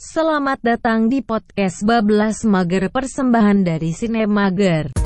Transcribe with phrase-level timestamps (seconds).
[0.00, 4.96] Selamat datang di podcast Bablas Mager persembahan dari Sine Mager.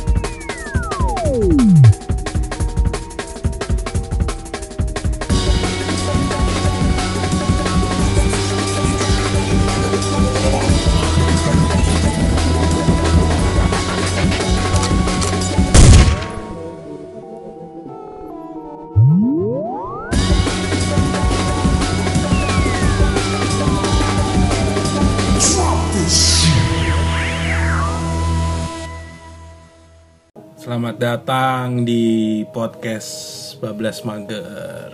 [30.74, 32.02] Selamat datang di
[32.50, 33.14] podcast
[33.62, 34.90] Bablas Mager.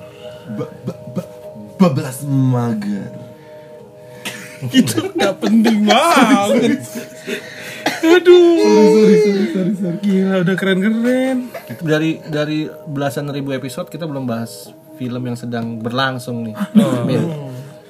[0.53, 1.31] Ba- ba- ba-
[1.81, 3.09] bablas mager
[4.77, 6.85] Itu nggak penting banget.
[7.97, 8.61] Aduh.
[8.61, 11.49] sorry sorry sorry sorry Gila udah keren-keren.
[11.81, 14.69] dari dari belasan ribu episode kita belum bahas
[15.01, 16.61] film yang sedang berlangsung nih.
[17.09, 17.25] Min.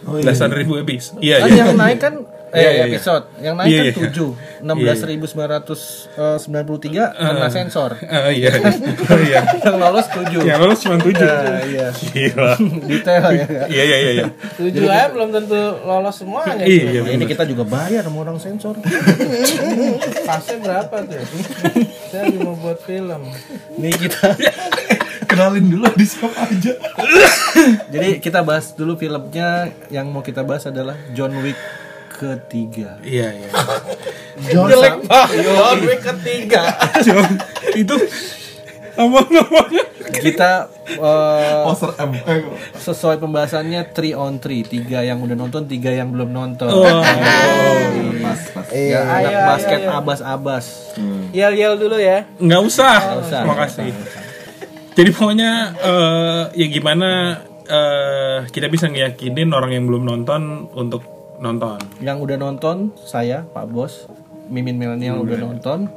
[0.06, 1.18] oh iya Belasan ribu episode.
[1.18, 1.58] Iya, Kan iya.
[1.66, 2.84] yang naik kan eh Iya, iya, iya.
[2.90, 3.94] episode, yang naik Iya, kan iya.
[3.94, 4.30] tujuh,
[4.62, 5.80] enam belas ribu sembilan ratus
[6.14, 7.90] sembilan puluh tiga kena sensor.
[8.06, 8.50] Ah, iya.
[9.10, 9.42] Oh, iya.
[9.62, 10.40] Yang lolos tujuh.
[10.46, 11.26] Yang lolos cuma tujuh.
[11.66, 11.86] Iya.
[11.94, 12.52] Gila.
[12.90, 13.46] Detail ya.
[13.66, 14.10] Iya, iya, iya.
[14.12, 14.26] iya.
[14.54, 16.64] Tujuh aja belum tentu lolos semuanya.
[16.66, 18.76] Iya, Nah, ini kita juga bayar sama orang sensor.
[20.28, 21.22] Pasnya berapa tuh?
[22.12, 23.22] Saya lagi mau buat film.
[23.78, 24.36] Nih kita.
[25.30, 26.74] kenalin dulu di siapa aja
[27.86, 31.54] Jadi kita bahas dulu filmnya yang mau kita bahas adalah John Wick
[32.20, 33.00] ketiga.
[33.00, 33.50] Iya, iya.
[34.68, 35.40] Jelek banget.
[35.40, 36.62] John Wick ketiga.
[37.06, 37.24] Jom,
[37.72, 37.96] itu
[39.00, 39.84] apa namanya?
[40.10, 40.66] kita
[41.64, 42.42] poster M eh,
[42.74, 46.82] sesuai pembahasannya 3 on 3 tiga yang udah nonton tiga yang belum nonton Oh.
[48.20, 49.98] pas pas ya anak ayo, basket ayo, ayo.
[50.02, 50.66] abas-abas
[51.30, 52.26] Yel yel dulu ya.
[52.42, 53.22] Nggak usah.
[53.22, 53.40] usah.
[53.46, 53.94] Terima kasih.
[54.98, 57.08] Jadi pokoknya eh, ya gimana
[57.70, 61.80] eh, kita bisa ngeyakinin orang yang belum nonton untuk nonton.
[62.04, 64.06] yang udah nonton saya Pak Bos
[64.52, 65.88] Mimin Milenial udah nonton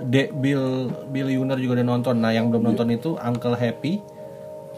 [0.00, 4.02] Dek Bill Bill Yuner juga udah nonton nah yang belum nonton itu Uncle Happy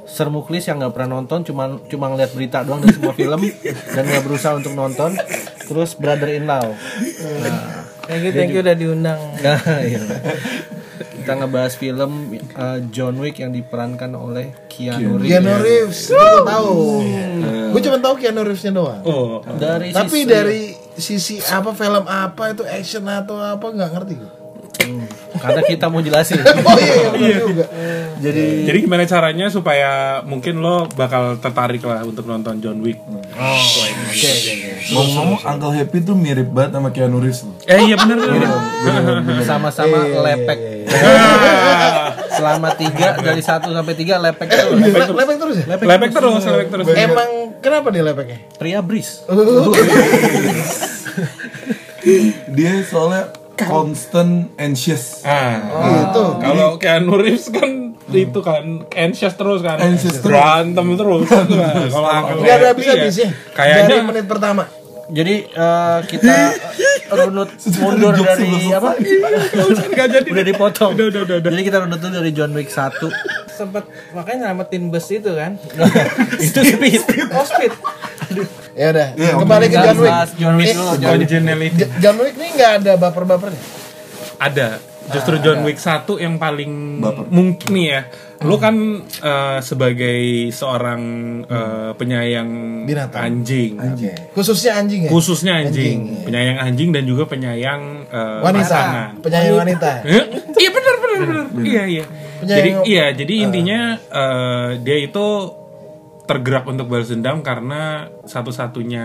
[0.02, 3.40] Sir Muklis yang nggak pernah nonton cuma cuma ngeliat berita doang dari semua film
[3.94, 5.14] dan nggak berusaha untuk nonton
[5.64, 6.74] terus Brother in Law
[7.40, 9.20] nah Thank you, thank you udah diundang.
[9.42, 10.02] Nah, iya.
[11.22, 12.12] Kita ngebahas film
[12.52, 15.30] uh, John Wick yang diperankan oleh Keanu Reeves.
[15.30, 16.74] Keanu Reeves, gue tahu.
[17.70, 19.00] Gue cuma tahu Keanu Reevesnya doang.
[19.02, 20.62] Oh, Dari Tapi sisi- dari
[20.92, 24.32] sisi apa film apa itu action atau apa nggak ngerti gue.
[25.42, 26.38] Karena kita mau jelasin.
[26.62, 27.64] Oh iya, iya benar juga.
[28.22, 29.90] Jadi Jadi gimana caranya supaya
[30.22, 33.02] mungkin lo bakal tertarik lah untuk nonton John Wick?
[34.88, 37.42] ngomong-ngomong Uncle Happy tuh mirip banget sama Keanu Reeves.
[37.66, 38.18] Eh iya bener.
[39.42, 40.58] sama-sama lepek.
[40.88, 44.78] Ah, Selama tiga dari satu sampai tiga lepek terus.
[44.78, 45.64] Le- Lepek terus ya?
[45.68, 46.86] lepek terus, lepek terus.
[46.94, 48.38] Emang kenapa nih lepeknya?
[48.56, 49.22] Pria Bris.
[52.48, 56.24] dia soalnya constant anxious Ah, Gitu.
[56.38, 60.26] kalau Keanu Reeves kan itu kan anxious terus kan, Anxious terus.
[60.26, 61.28] berantem terus.
[61.28, 63.28] Nah, kalau Uncle Nggak ada Happy habis-habisnya.
[63.30, 64.62] ya, Kayaknya Dari menit pertama.
[65.08, 66.34] Jadi uh, kita
[67.18, 68.96] runut mundur dari apa?
[69.92, 70.28] nggak jadi.
[70.28, 70.90] Udah dipotong.
[70.92, 71.50] Udah, udah, udah, udah.
[71.50, 72.96] Jadi kita runut dulu dari John Wick 1
[73.52, 75.60] Sempet makanya nyelamatin bus itu kan.
[76.42, 77.02] Itu speed.
[77.30, 77.72] Oh speed.
[78.72, 80.14] Ya udah, Iya, kembali ke John Wick.
[80.34, 80.92] John Wick dulu.
[80.96, 81.18] John
[81.54, 81.72] Wick.
[81.98, 83.62] John Wick ini nggak ada baper-bapernya.
[84.38, 84.68] Ada.
[85.04, 87.26] Justru John Wick 1 yang paling Baper.
[87.28, 88.02] mungkin nih ya.
[88.40, 91.02] Lu kan eh, sebagai seorang
[91.44, 92.50] eh, penyayang
[92.82, 93.22] Binatang.
[93.22, 93.76] anjing.
[93.76, 94.10] Oke.
[94.32, 95.10] Khususnya anjing ya.
[95.10, 96.24] Khususnya anjing, Anjing, iya.
[96.24, 99.10] penyayang anjing dan juga penyayang eh, wanita, pasangan.
[99.20, 99.90] penyayang wanita.
[100.02, 100.24] Eh,
[100.60, 101.44] Iya benar benar benar.
[101.60, 102.04] Iya iya.
[102.40, 105.26] Penyayang- Jadi iya jadi intinya eh, dia itu
[106.32, 107.80] tergerak untuk balas dendam karena
[108.22, 109.04] satu-satunya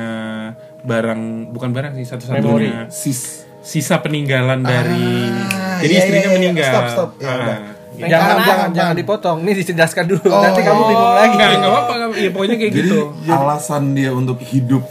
[0.79, 1.21] barang
[1.51, 6.37] bukan barang sih satu-satunya sis sisa peninggalan dari Ah, jadi iya, istrinya iya, iya.
[6.39, 6.71] meninggal.
[6.71, 7.09] Stop, stop.
[7.13, 7.57] Ya, Ah, udah.
[7.59, 8.07] gitu.
[8.07, 8.95] Jangan jangan jangan paham.
[8.95, 9.37] dipotong.
[9.41, 10.27] Ini dijelaskan dulu.
[10.27, 10.39] Oh.
[10.39, 11.33] Nanti kamu bingung lagi.
[11.33, 12.99] Enggak enggak apa-apa ya pokoknya kayak jadi gitu.
[13.27, 14.83] alasan dia untuk hidup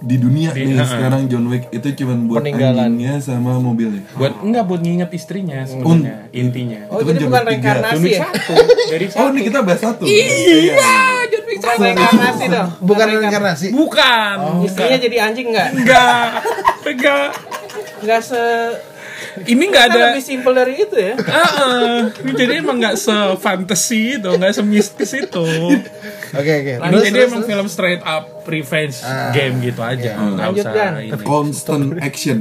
[0.00, 0.84] di dunia Di- nih uh-uh.
[0.86, 6.28] sekarang John Wick itu cuma buat anjingnya sama mobilnya Buat enggak buat nginget istrinya sebenarnya
[6.30, 6.80] intinya.
[6.90, 8.20] Oh Itu kan jadi John bukan reinkarnasi Wick ya?
[8.26, 8.54] satu
[8.84, 9.28] dari oh satu.
[9.30, 10.76] ini kita bahas satu Iya,
[11.60, 11.82] Satu.
[11.82, 12.68] Reinkarnasi dong.
[12.80, 13.66] Bukan reinkarnasi.
[13.70, 14.36] Bukan.
[14.64, 15.68] Istrinya jadi anjing nggak?
[15.74, 16.26] Enggak.
[16.84, 17.28] Enggak.
[18.02, 18.42] Nggak se
[19.34, 21.14] Ini enggak kan ada lebih simple dari itu ya.
[21.16, 21.98] Heeh.
[22.34, 25.46] Jadi emang nggak se-fantasy itu, nggak semistis itu.
[26.34, 26.72] Oke oke.
[26.78, 27.50] Ini Terus, jadi terus, emang terus.
[27.50, 28.98] film straight up revenge
[29.32, 31.22] game gitu aja, nggak Lanjut, usah ini.
[31.22, 32.38] constant action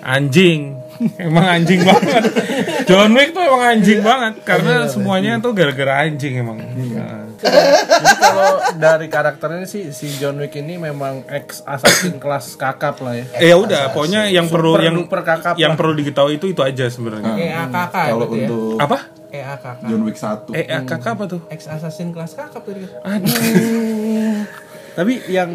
[0.00, 0.76] anjing
[1.18, 2.22] emang anjing banget.
[2.84, 6.58] John Wick tuh emang anjing banget karena semuanya tuh gara-gara anjing emang.
[6.58, 7.30] Nah.
[7.38, 13.14] Jadi kalau dari karakternya sih si John Wick ini memang ex assassin kelas kakap lah
[13.14, 13.24] ya.
[13.38, 15.78] Eh, ya udah pokoknya yang perlu Super yang duper kakap yang lah.
[15.78, 17.34] perlu diketahui itu itu aja sebenarnya.
[17.38, 18.46] EAKK Kalau gitu ya.
[18.50, 18.98] untuk apa?
[19.28, 19.66] EAKK.
[19.86, 21.40] John Wick 1 eh eh, kakak apa tuh?
[21.46, 22.82] Ex assassin kelas kakap tadi.
[23.06, 24.42] aduh.
[24.98, 25.50] Tapi yang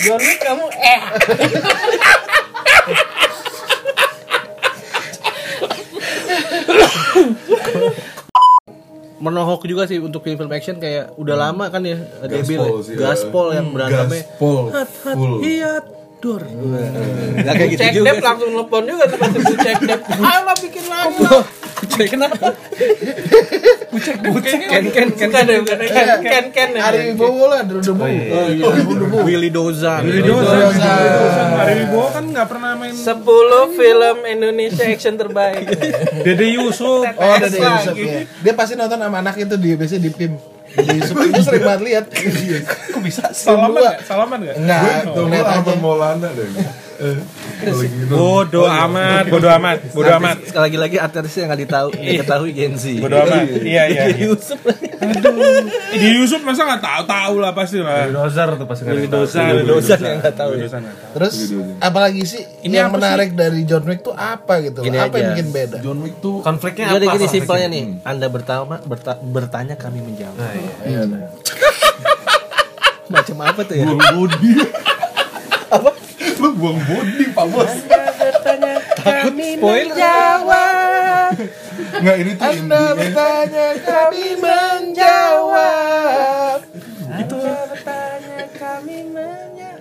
[0.00, 1.00] John Wick kamu eh.
[9.20, 13.12] menohok juga sih untuk film-film action kayak udah lama kan ya Gaspol sih, ya.
[13.12, 14.24] Gaspol yang berantemnya.
[14.24, 15.84] Gaspol hat hat hiat
[16.20, 20.00] dor nggak kayak gitu Cek juga dep langsung telepon juga tuh pasti cek dep.
[20.20, 21.20] Ayo bikin lagi
[21.80, 21.88] lah.
[21.90, 22.46] cek kenapa
[23.90, 26.68] bucek bucek ken ken ken ken ken ken.
[26.76, 29.18] Hari Wibowo lah, debu debu.
[29.24, 33.24] Willy Dozan Willy Dozan Willy Dozan Ari Wibowo kan nggak pernah main 10
[33.72, 35.64] film Indonesia action terbaik.
[36.20, 37.56] Dede Yusuf Oh, Lagi.
[37.56, 38.22] Yusuf ya.
[38.24, 40.32] Dia pasti nonton sama anak itu di biasanya di PIM.
[40.70, 42.04] Di Yusuf itu sering banget lihat.
[42.90, 45.40] kok bisa salaman salaman nggak Enggak, gue.
[45.40, 46.48] Arman Maulana deh
[48.10, 50.36] bodoh amat bodoh amat bodoh amat.
[50.44, 52.84] Sekali lagi artisnya nggak ditahu nggak ketahui Gen Z.
[53.00, 53.44] Bodoh amat.
[53.60, 54.16] Iya iya iya.
[54.28, 54.60] Yusuf
[55.96, 58.06] di Yusuf masa nggak tahu tahu lah pasti lah.
[58.12, 60.60] Dozar tuh pasti yang nggak tahu ya.
[60.68, 61.12] Dozan nggak tahu.
[61.16, 61.34] Terus
[61.80, 64.84] apalagi sih Ini yang apa menarik dari John Wick tuh apa gitu?
[64.84, 65.78] Apa yang bikin beda?
[65.80, 70.36] John Wick tuh Jadi gini simpelnya nih, Anda bertanya, berta- bertanya kami menjawab.
[73.10, 73.84] Macam apa tuh ya?
[73.90, 74.50] body
[75.70, 75.90] Apa?
[76.40, 77.72] Lu buang body Pak Bos
[79.30, 80.48] Spoiler.
[82.00, 86.10] Nggak ini tuh Anda intinya bertanya, kami menjawab.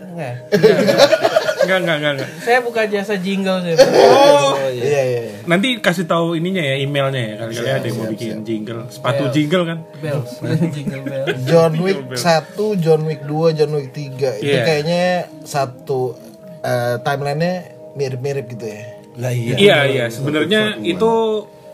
[0.10, 0.36] Enggak.
[1.60, 2.30] Enggak, enggak, enggak, enggak.
[2.42, 3.76] Saya buka jasa jingle sih.
[3.78, 5.02] Oh, Iya iya.
[5.06, 5.22] iya.
[5.46, 9.64] nanti kasih tahu ininya ya emailnya ya kali-kali ada yang mau bikin jingle, sepatu jingle
[9.66, 9.80] kan?
[9.98, 10.32] Bells.
[10.76, 11.26] jingle bell.
[11.46, 14.62] John Wick 1, John Wick 2, John Wick 3 itu Iya.
[14.66, 15.04] kayaknya
[15.42, 16.18] satu
[16.64, 17.54] eh, timelinenya
[17.96, 18.84] mirip-mirip gitu ya.
[19.20, 19.56] Lah iya.
[19.58, 20.06] Iya, iya.
[20.08, 21.12] Sebenarnya itu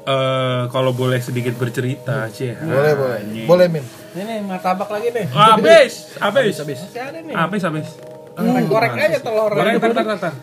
[0.05, 2.53] eh, kalau boleh sedikit bercerita, sih.
[2.55, 3.19] Boleh boleh.
[3.45, 3.85] Boleh Min.
[4.15, 5.25] Ini nih martabak lagi nih.
[5.35, 7.35] Habis, habis, habis, Masih ada nih.
[7.35, 7.87] habis, habis.
[8.35, 9.51] Korek korek aja telur.
[9.51, 10.33] Korek, tar, tar, tar, tar.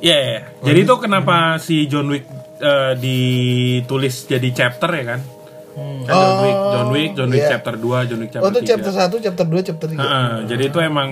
[0.00, 0.40] Iya, iya.
[0.60, 2.28] Jadi itu kenapa si John Wick
[2.60, 5.20] eh, ditulis jadi chapter ya kan?
[5.76, 7.50] Kan John Wick, John Wick, John Wick iya.
[7.52, 9.20] chapter 2, John Wick Oh chapter itu chapter 3.
[9.20, 10.00] 1, chapter 2, chapter 3.
[10.00, 11.10] Heeh, jadi itu emang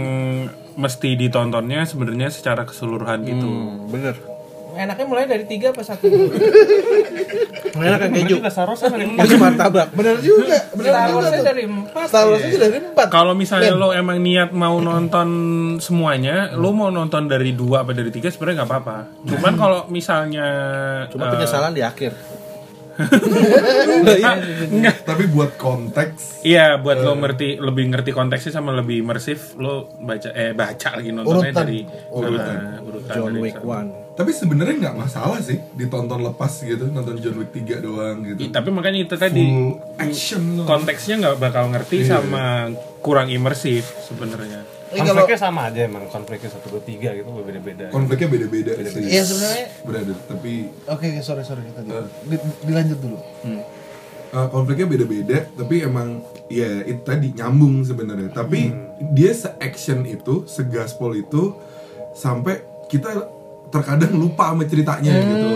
[0.75, 3.49] mesti ditontonnya sebenarnya secara keseluruhan gitu.
[3.89, 4.35] Bener.
[4.75, 6.35] Enaknya mulai dari tiga apa satu dulu?
[7.79, 8.37] Enak kan keju.
[9.15, 9.95] Masih martabak.
[9.95, 12.07] Bener juga, bener Star dari empat.
[12.11, 13.07] Star Wars dari 4.
[13.07, 15.29] Kalau misalnya lo emang niat mau nonton
[15.79, 18.97] semuanya, lo mau nonton dari dua apa dari tiga sebenarnya nggak apa-apa.
[19.23, 20.49] Cuman kalau misalnya
[21.07, 22.11] Cuma eh, penyesalan di akhir.
[24.71, 24.97] Enggak.
[25.03, 30.29] Tapi buat konteks Iya, buat lo ngerti lebih ngerti konteksnya sama lebih imersif, lo baca
[30.31, 31.55] eh baca lagi nontonnya Urutan.
[31.57, 32.57] dari Urutan.
[32.57, 33.57] Nah, urutan John dari Wick.
[33.59, 34.15] 1.
[34.15, 38.39] Tapi sebenarnya nggak masalah sih ditonton lepas gitu, nonton John Wick 3 doang gitu.
[38.39, 40.65] Ih, tapi makanya itu tadi Full action loh.
[40.65, 42.21] konteksnya nggak bakal ngerti Iya.
[42.21, 42.71] sama
[43.01, 44.63] kurang imersif sebenarnya.
[44.97, 47.85] Kalau Konfliknya sama aja emang konfliknya satu dua tiga gitu beda-beda.
[47.89, 49.03] Konfliknya beda-beda sih.
[49.03, 50.53] Iya sebenarnya Brother, tapi
[50.87, 51.89] Oke, oke, sorry sorry tadi.
[52.25, 53.19] Di- dilanjut dulu.
[54.31, 58.31] uh, konfliknya beda-beda, tapi emang ya itu tadi nyambung sebenarnya.
[58.31, 59.13] Tapi Hmm.
[59.13, 61.55] dia se-action itu, segaspol itu
[62.13, 63.11] sampai kita
[63.69, 65.49] terkadang lupa sama ceritanya gitu.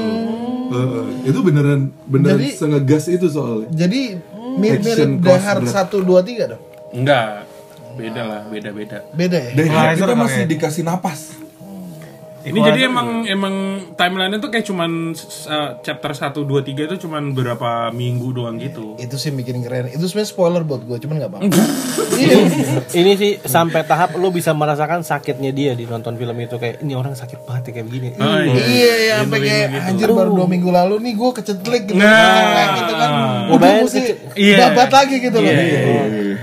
[0.69, 2.45] Uh, itu beneran beneran Hmm.
[2.45, 3.67] Jadi- sengegas itu soalnya.
[3.73, 4.21] Jadi
[4.59, 5.71] mirip-mirip Action berat.
[5.89, 6.63] 1 2 3 dong.
[6.91, 7.48] Enggak,
[7.99, 8.99] beda lah, beda-beda.
[9.11, 9.51] Beda ya?
[9.53, 11.21] Dan Nah, itu kita masih pakai- dikasih napas.
[12.39, 13.55] Ini jadi emang emang
[13.93, 18.97] timeline itu kayak cuman uh, chapter 1 2 3 itu cuman berapa minggu doang gitu.
[18.97, 19.91] Itu sih bikin keren.
[19.91, 21.51] Itu sebenarnya spoiler buat gue, cuman nggak apa-apa.
[22.19, 22.35] Iya.
[22.97, 26.91] Ini sih sampai tahap lu bisa merasakan sakitnya dia di nonton film itu kayak ini
[26.93, 28.09] orang sakit banget ya kayak begini.
[28.17, 28.59] Ah, iya.
[28.59, 31.95] Iya, ya, sampai kayak anjir baru dua minggu lalu nih gue kecetlik gitu.
[31.95, 32.11] Nah.
[32.49, 33.11] Kayak gitu kan.
[33.51, 34.01] Udah mesti
[34.35, 34.57] Iya.
[34.65, 35.53] babat lagi gitu loh.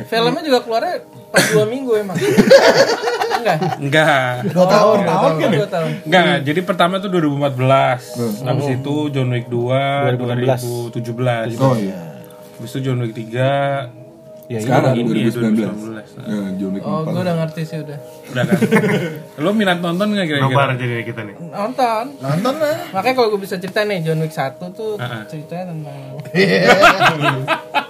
[0.05, 0.95] Filmnya juga keluarnya
[1.35, 2.15] pas dua minggu emang.
[3.35, 3.57] Enggak.
[3.77, 4.31] Enggak.
[4.49, 4.97] Dua tahun.
[5.03, 5.89] Tahun kan dua tahun.
[6.01, 8.41] Enggak, jadi pertama tuh 2014.
[8.41, 10.95] Habis itu John Wick 2 2016.
[10.95, 11.59] 2017.
[11.59, 11.99] Oh iya.
[12.55, 14.07] Habis itu John Wick 3
[14.45, 16.21] Ya, Sekarang ini ya 2019.
[16.21, 16.21] 2019.
[16.21, 17.09] Nah, John Wick Oh, 4.
[17.09, 17.97] gue udah ngerti sih udah.
[18.29, 18.57] Udah kan?
[19.41, 20.45] Lo minat nonton nggak kira-kira?
[20.45, 21.35] Nobar jadi kita nih.
[21.49, 22.05] Nonton.
[22.21, 22.77] Nonton lah.
[22.93, 25.21] Makanya kalau gue bisa cerita nih John Wick 1 tuh Ah, ah.
[25.25, 25.97] ceritanya tentang.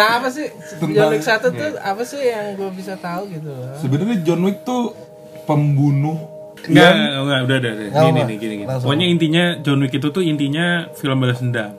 [0.00, 3.48] tentang apa sih Tentang- John Wick satu tuh apa sih yang gue bisa tahu gitu
[3.48, 4.96] loh Sebenarnya John Wick tuh
[5.44, 6.16] pembunuh
[6.60, 7.88] Enggak, enggak, udah, udah, udah.
[7.88, 8.54] Gini gini, gini.
[8.62, 8.84] Langsung.
[8.84, 11.72] Pokoknya intinya John Wick itu tuh intinya film balas dendam.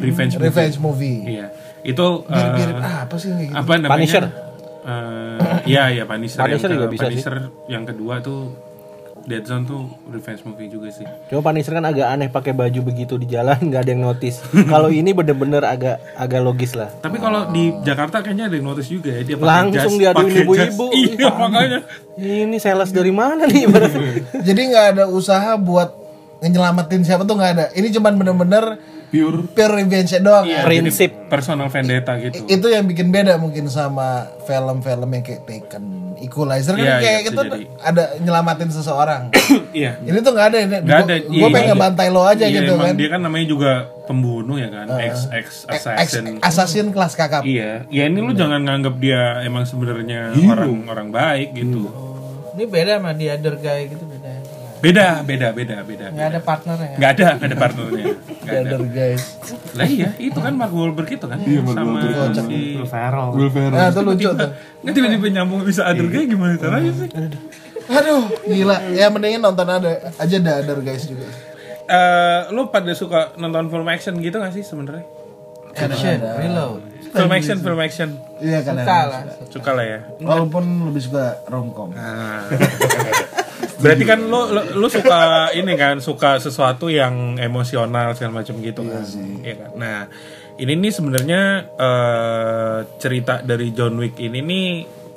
[0.00, 0.44] Revenge movie.
[0.44, 1.18] Revenge movie.
[1.28, 1.46] Iya.
[1.84, 3.54] Itu eh, Mirip apa sih gitu?
[3.54, 3.90] apa namanya?
[3.92, 4.24] Punisher.
[4.84, 6.42] Eh, iya, iya Punisher.
[6.42, 7.10] Punisher yang juga ke- bisa sih.
[7.14, 7.36] Punisher
[7.66, 8.40] yang kedua tuh
[9.24, 11.08] Dead Zone tuh revenge movie juga sih.
[11.32, 14.44] Cuma Punisher kan agak aneh pakai baju begitu di jalan nggak ada yang notice.
[14.68, 16.92] Kalau ini bener-bener agak agak logis lah.
[17.00, 20.86] Tapi kalau di Jakarta kayaknya ada yang notice juga ya dia pakai Langsung diaduin ibu-ibu.
[21.04, 21.78] Iya, makanya.
[22.20, 23.64] Ini sales dari mana nih?
[24.48, 25.90] Jadi nggak ada usaha buat
[26.44, 27.64] nyelamatin siapa tuh nggak ada.
[27.72, 28.64] Ini cuman bener-bener
[29.14, 30.42] pure pure revenge doang.
[30.42, 31.10] Iya, Prinsip.
[31.14, 32.42] jadi personal vendetta gitu.
[32.44, 35.84] Itu yang bikin beda mungkin sama film-film yang kayak Taken,
[36.18, 37.64] Equalizer kan Iya, kayak iya, gitu jadi.
[37.78, 39.22] ada nyelamatin seseorang.
[39.74, 39.98] Iya.
[40.02, 40.76] ini tuh nggak ada ini.
[40.82, 41.14] Nggak ada.
[41.20, 41.72] Gue iya, pengen iya.
[41.72, 42.94] ngebantai lo aja Iya, gitu emang kan.
[42.94, 43.72] Dia kan namanya juga
[44.04, 46.36] pembunuh ya kan, ex ex Ex- assassin.
[46.38, 47.42] assassin kelas kakap.
[47.42, 51.88] Iya, ya ini lu jangan nganggap dia emang sebenarnya orang orang baik gitu.
[52.52, 54.04] ini beda sama The Other Guy gitu
[54.82, 58.06] beda Beda, beda, beda, nggak ada partnernya ya Nggak ada, nggak ada partnernya.
[58.44, 58.76] Nggak ada.
[58.84, 59.24] Guys.
[59.72, 61.98] Lah iya, itu kan Mark Wahlberg itu kan sama
[62.36, 64.50] si Will Ferrell Nah, itu lucu tuh.
[64.84, 67.08] Nggak tiba-tiba nyambung bisa other guy gimana caranya sih?
[67.88, 68.76] Aduh, gila.
[68.92, 71.28] Ya mendingan nonton ada aja The Other guys juga.
[71.84, 75.04] Eh, lu pada suka nonton film action gitu gak sih sebenarnya?
[75.74, 76.80] action reload
[77.14, 78.10] Film action, film action.
[78.42, 78.74] Iya kan.
[78.74, 79.98] suka lah Suka lah ya.
[80.18, 81.94] Walaupun lebih suka romcom.
[81.94, 82.50] Nah.
[83.84, 88.80] Berarti kan lu, lu lu suka ini kan, suka sesuatu yang emosional segala macam gitu
[88.88, 89.04] kan.
[89.44, 89.70] Iya kan.
[89.76, 89.98] Nah,
[90.56, 91.42] ini nih sebenarnya
[91.76, 94.68] eh, cerita dari John Wick ini nih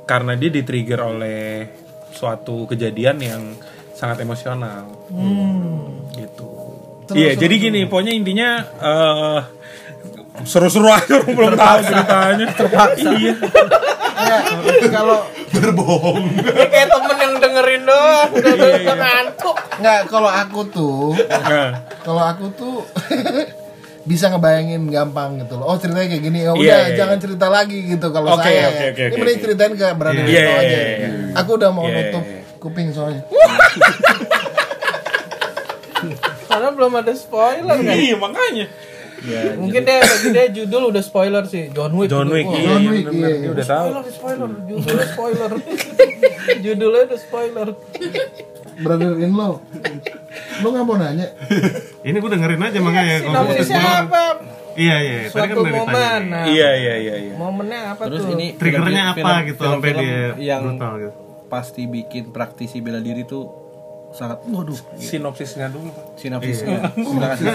[0.04, 1.42] karena dia di-trigger oleh
[2.12, 3.44] suatu kejadian yang
[3.96, 4.92] sangat emosional.
[6.12, 6.52] Gitu.
[7.16, 8.50] Iya, jadi gini, pokoknya intinya
[8.84, 9.40] eh
[10.46, 12.46] seru-seru aja belum tahu ceritanya.
[12.54, 13.10] Terpaksa.
[13.16, 13.34] Iya.
[14.18, 14.40] Ya,
[14.90, 16.26] kalau berbohong
[16.68, 18.78] kayak temen yang dengerin doang udah Iya, iya.
[18.82, 21.14] udah ngantuk nggak kalau aku tuh
[22.02, 22.76] kalau aku tuh
[24.10, 25.68] bisa ngebayangin gampang gitu loh.
[25.68, 26.40] Oh ceritanya kayak gini.
[26.42, 27.24] Ya udah Iya, iya, jangan iya.
[27.28, 28.72] cerita lagi gitu kalau Oke, saya.
[28.72, 30.64] oke, oke, Ini oke, mending ceritain ke Iya, Dito iya, aja.
[30.64, 31.10] iya, iya.
[31.36, 32.40] Aku udah mau Iya, iya, nutup iya.
[32.58, 33.24] kuping soalnya.
[36.48, 38.66] karena belum ada spoiler kan iya makanya.
[39.56, 42.92] Mungkin dia bagi dia judul udah spoiler sih John Wick John Wick, iya, John iya,
[42.92, 43.28] Wick, iya.
[43.36, 43.88] Dia udah tahu.
[43.88, 45.52] spoiler spoiler judulnya spoiler
[46.64, 47.68] judulnya udah spoiler
[48.78, 49.58] Brother in law.
[50.62, 51.34] Lu nggak mau nanya?
[52.00, 54.24] Ini gue dengerin aja makanya kalau sinopsisnya apa
[54.78, 55.82] Iya iya, tadi kan suatu udah ditanya.
[55.82, 57.34] momen nah, Iya iya iya iya.
[57.34, 60.06] momennya apa Terus tuh ini Triggernya film- apa film- gitu sampai film-film
[60.38, 61.12] dia yang brutal gitu.
[61.48, 63.50] pasti bikin praktisi bela diri tuh
[64.10, 65.90] sangat waduh Sinopsisnya dulu.
[65.90, 66.06] Pak.
[66.16, 66.78] sinopsisnya.
[66.94, 67.46] Terima kasih.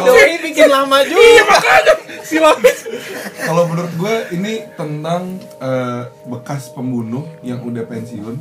[0.00, 1.44] Doi bikin lama juga.
[3.44, 5.22] Kalau menurut gue ini tentang
[5.60, 8.36] eh, bekas pembunuh yang udah pensiun.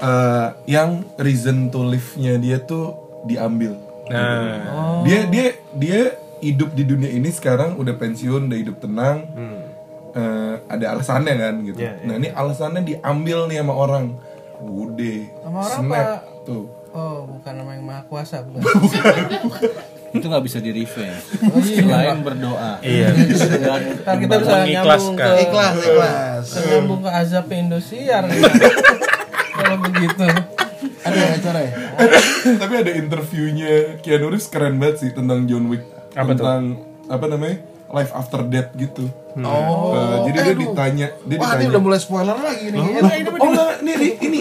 [0.00, 3.76] Eh, yang reason to live-nya dia tuh diambil.
[4.10, 4.58] Nah,
[5.04, 5.46] dia dia
[5.76, 6.00] dia
[6.40, 9.28] hidup di dunia ini sekarang udah pensiun udah hidup tenang.
[10.10, 11.78] Eh, ada alasannya kan gitu.
[11.78, 12.02] Iya, iya.
[12.02, 14.04] nah ini alasannya diambil nih sama orang.
[14.58, 16.44] Udah Sama orang snap apa?
[16.44, 18.62] tuh oh bukan nama yang maha kuasa bukan
[20.10, 21.22] Itu nggak bisa di revenge.
[21.62, 22.82] Selain berdoa.
[22.82, 23.14] iya.
[23.62, 25.34] Dan Ntar kita bisa nyambung ke Mengikhlaskan.
[25.38, 26.46] Ikhlas, ikhlas.
[26.66, 28.50] nyambung ke azab Indosiar gitu.
[29.54, 30.26] kalau begitu
[31.00, 31.72] Ada acara ya?
[32.56, 36.42] tapi ada interviewnya Keanu Reeves keren banget sih tentang John Wick Apa tuh?
[36.42, 36.62] tentang
[37.06, 37.56] apa namanya
[37.88, 39.06] life after death gitu
[39.38, 39.94] Oh.
[39.94, 42.82] Eh, jadi dia ditanya dia Wah, ini ditanya udah mulai spoiler lagi nih.
[42.82, 44.38] oh enggak ini ini, ini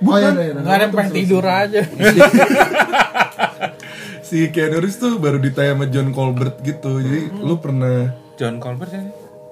[0.00, 0.54] interview Oh iya, bukan iya, iya.
[0.56, 1.80] nggak ada pengen tidur aja
[4.20, 8.90] si Keanu Reeves tuh baru ditanya sama John Colbert gitu jadi lu pernah John Colbert
[8.90, 9.02] ya?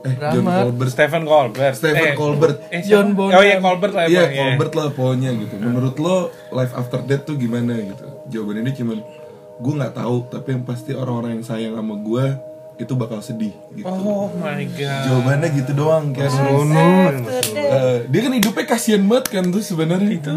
[0.05, 1.75] eh John Colbert Stephen Colbert.
[1.75, 3.11] Stephen Eh, Colbert Eh, John?
[3.13, 3.35] Bonham.
[3.35, 4.39] Oh iya Colbert lah Iya, iya.
[4.55, 5.55] Colbert lah pokoknya gitu.
[5.59, 6.17] Menurut lo
[6.53, 8.07] life after death tuh gimana gitu?
[8.29, 8.99] Jawaban ini cuman
[9.57, 12.25] gue nggak tahu, tapi yang pasti orang-orang yang sayang sama gue
[12.77, 13.89] itu bakal sedih gitu.
[13.89, 15.03] Oh my god.
[15.09, 16.29] Jawabannya gitu doang kayak
[17.57, 20.31] Eh, dia kan hidupnya kasihan banget kan tuh sebenarnya itu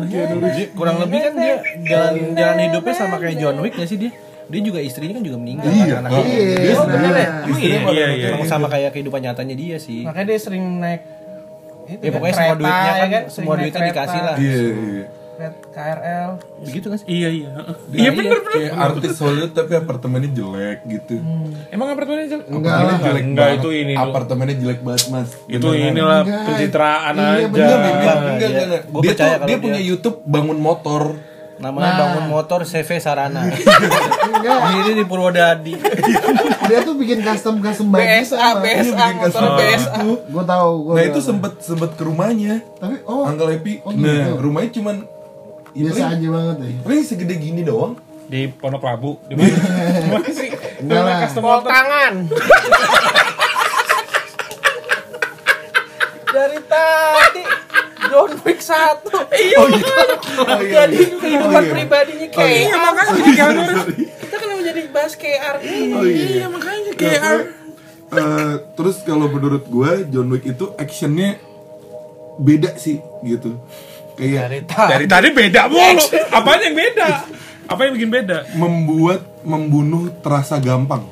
[0.71, 4.11] kurang lebih kan dia jalan jalan hidupnya sama kayak John Wick gak sih dia?
[4.49, 5.67] Dia juga istrinya kan juga meninggal.
[5.69, 6.35] Iya, anak-anaknya.
[6.57, 7.11] dia sebenarnya
[7.45, 8.27] Emang iya iya iya.
[8.33, 10.01] Emang sama kayak kehidupan nyatanya dia sih.
[10.07, 11.01] makanya dia sering naik
[11.89, 14.35] itu Ya kan, pokoknya semua duitnya ya kan, semua duitnya dikasih lah.
[14.37, 15.05] Iya, iya.
[15.39, 16.31] Kereta KRL
[16.61, 17.07] Begitu kan sih?
[17.07, 17.49] Iya iya.
[17.89, 18.51] Iya bener bener.
[18.51, 21.15] Kayak artis Hollywood tapi apartemennya jelek gitu.
[21.69, 22.45] Emang apartemennya jelek?
[22.45, 23.07] Enggak Apartemennya lah.
[23.07, 23.57] jelek Enggak, banget.
[23.57, 23.93] itu ini.
[23.95, 25.29] Apartemennya jelek banget mas.
[25.47, 25.89] Itu Beneran.
[25.89, 26.43] inilah Enggak.
[26.45, 27.47] pencitraan Iya, aja.
[27.47, 27.79] bener, bener.
[27.89, 28.61] Enggak, enggak, Iya.
[28.61, 28.81] enggak.
[28.85, 31.03] Gua Dia percaya tuh dia dia- punya YouTube bangun motor.
[31.57, 33.43] Namanya bangun motor CV Sarana.
[34.29, 34.59] Enggak.
[34.73, 35.75] Ini di Purwodadi.
[36.65, 38.61] Dia tuh bikin custom custom baju BSA, sama.
[38.61, 39.99] BSA, bikin motor custom BSA.
[40.23, 40.71] Gue tahu.
[40.81, 44.31] Gua Nah itu sempet sempet ke rumahnya Tapi oh Uncle Epi Oh, Nah gitu.
[44.39, 44.95] rumahnya cuman
[45.71, 46.69] biasa paling- aja banget ya.
[46.81, 47.93] Paling segede gini doang.
[48.25, 49.49] Di Pondok Labu di mana?
[50.27, 50.49] Sih?
[50.79, 51.19] Enggak lah.
[51.33, 52.13] Pol tangan.
[56.29, 57.43] Dari tadi
[58.05, 59.17] John Wick satu.
[60.39, 60.87] Oh iya.
[60.87, 62.75] Jadi kehidupan pribadinya kayak Iya.
[62.79, 65.55] Makanya jadi kita kan menjadi bahas KR
[65.91, 66.25] Oh iya.
[66.31, 67.59] Iya makanya Nah, kayak
[68.09, 71.37] Eh, terus kalau menurut gue John Wick itu actionnya
[72.37, 73.59] beda sih gitu
[74.19, 74.89] kayak dari tadi.
[74.91, 76.03] dari tadi beda mulu.
[76.35, 77.07] Apanya yang beda?
[77.69, 78.37] Apa yang bikin beda?
[78.59, 81.07] membuat membunuh terasa gampang.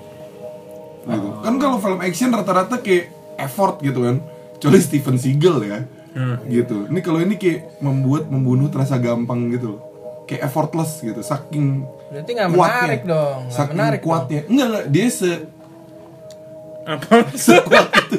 [1.08, 1.28] Gitu.
[1.40, 4.20] kan kalau film action rata-rata kayak effort gitu kan.
[4.60, 5.80] Kecuali Steven Seagal ya.
[6.50, 6.92] Gitu.
[6.92, 9.80] Ini kalau ini kayak membuat membunuh terasa gampang gitu.
[10.28, 11.24] Kayak effortless gitu.
[11.24, 12.76] Saking Berarti nggak kuatnya.
[12.84, 14.42] menarik dong, nggak saking menarik kuatnya.
[14.52, 14.86] Enggak enggak.
[14.92, 15.32] Dia se
[16.88, 17.16] Apa?
[17.36, 18.18] sekuat itu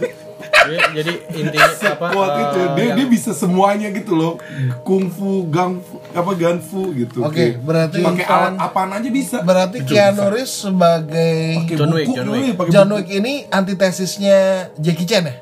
[0.69, 2.07] Jadi, jadi intinya apa?
[2.09, 4.37] kuat eh, itu dia dia bisa semuanya gitu loh
[4.81, 10.29] kungfu gangfu apa ganfu gitu Oke, Kayak berarti- pakai alat apaan aja bisa Berarti Keanu
[10.29, 12.53] Reeves sebagai John Wick, buku, John Wick.
[12.55, 12.99] pakai John buku.
[12.99, 14.39] Wick ini antitesisnya
[14.77, 15.37] Jackie Chan ya?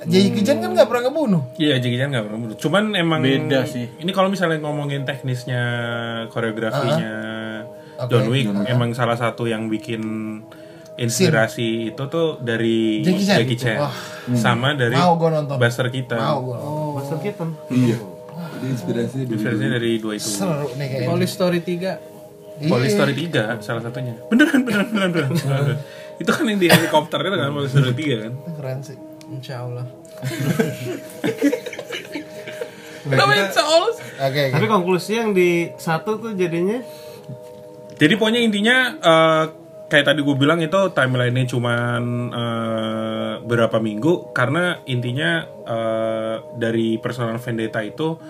[0.00, 1.42] Jackie Chan kan nggak pernah ngebunuh.
[1.56, 2.56] Iya, Jackie Chan nggak pernah bunuh.
[2.56, 3.90] Cuman emang Beda sih.
[3.94, 5.62] Ini kalau misalnya ngomongin teknisnya,
[6.28, 7.12] koreografinya
[7.98, 8.06] Oke.
[8.08, 10.00] John Wick, emang salah satu yang bikin
[10.98, 13.36] inspirasi itu tuh dari Jackie Chan.
[13.38, 13.94] Jackie Chan, Wah.
[14.34, 15.56] sama dari Mau gua nonton.
[15.56, 16.18] Buster Keaton.
[16.18, 16.58] Mau gua.
[16.98, 17.54] Buster Keaton.
[17.70, 17.98] iya
[18.58, 20.28] jadi inspirasinya dari Inspirasinya dari dua itu.
[20.28, 21.08] Seru nih kayaknya.
[21.08, 24.14] Police Story 3 Police Story 3 salah satunya.
[24.26, 25.30] Beneran beneran beneran beneran.
[25.30, 25.78] beneran.
[26.22, 28.32] itu kan yang di helikopter itu kan Police Story 3 kan.
[28.58, 28.98] Keren sih.
[29.28, 29.84] Insya Allah
[33.04, 33.92] Kenapa Insya Allah?
[34.24, 36.80] Oke, Tapi konklusi yang di satu tuh jadinya
[38.00, 39.44] Jadi pokoknya intinya eh,
[39.88, 45.30] kayak tadi gue bilang itu timelinenya cuman eh, berapa minggu karena intinya
[45.64, 48.20] eh, dari personal vendetta itu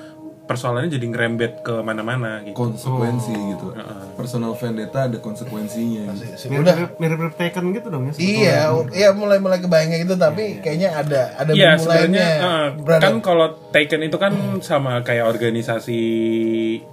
[0.48, 2.56] persoalannya jadi ngerembet ke mana-mana gitu.
[2.56, 3.68] konsekuensi gitu
[4.16, 6.74] personal vendetta ada konsekuensinya Sip, mirip Udah.
[6.96, 8.12] mirip, mirip Taken gitu dong ya.
[8.16, 8.58] Iya,
[8.96, 12.28] iya mulai mulai kebayang gitu tapi kayaknya ada ada Iya lainnya.
[12.40, 13.02] eh, Brother.
[13.02, 14.32] kan kalau Taken itu kan
[14.64, 16.00] sama kayak organisasi.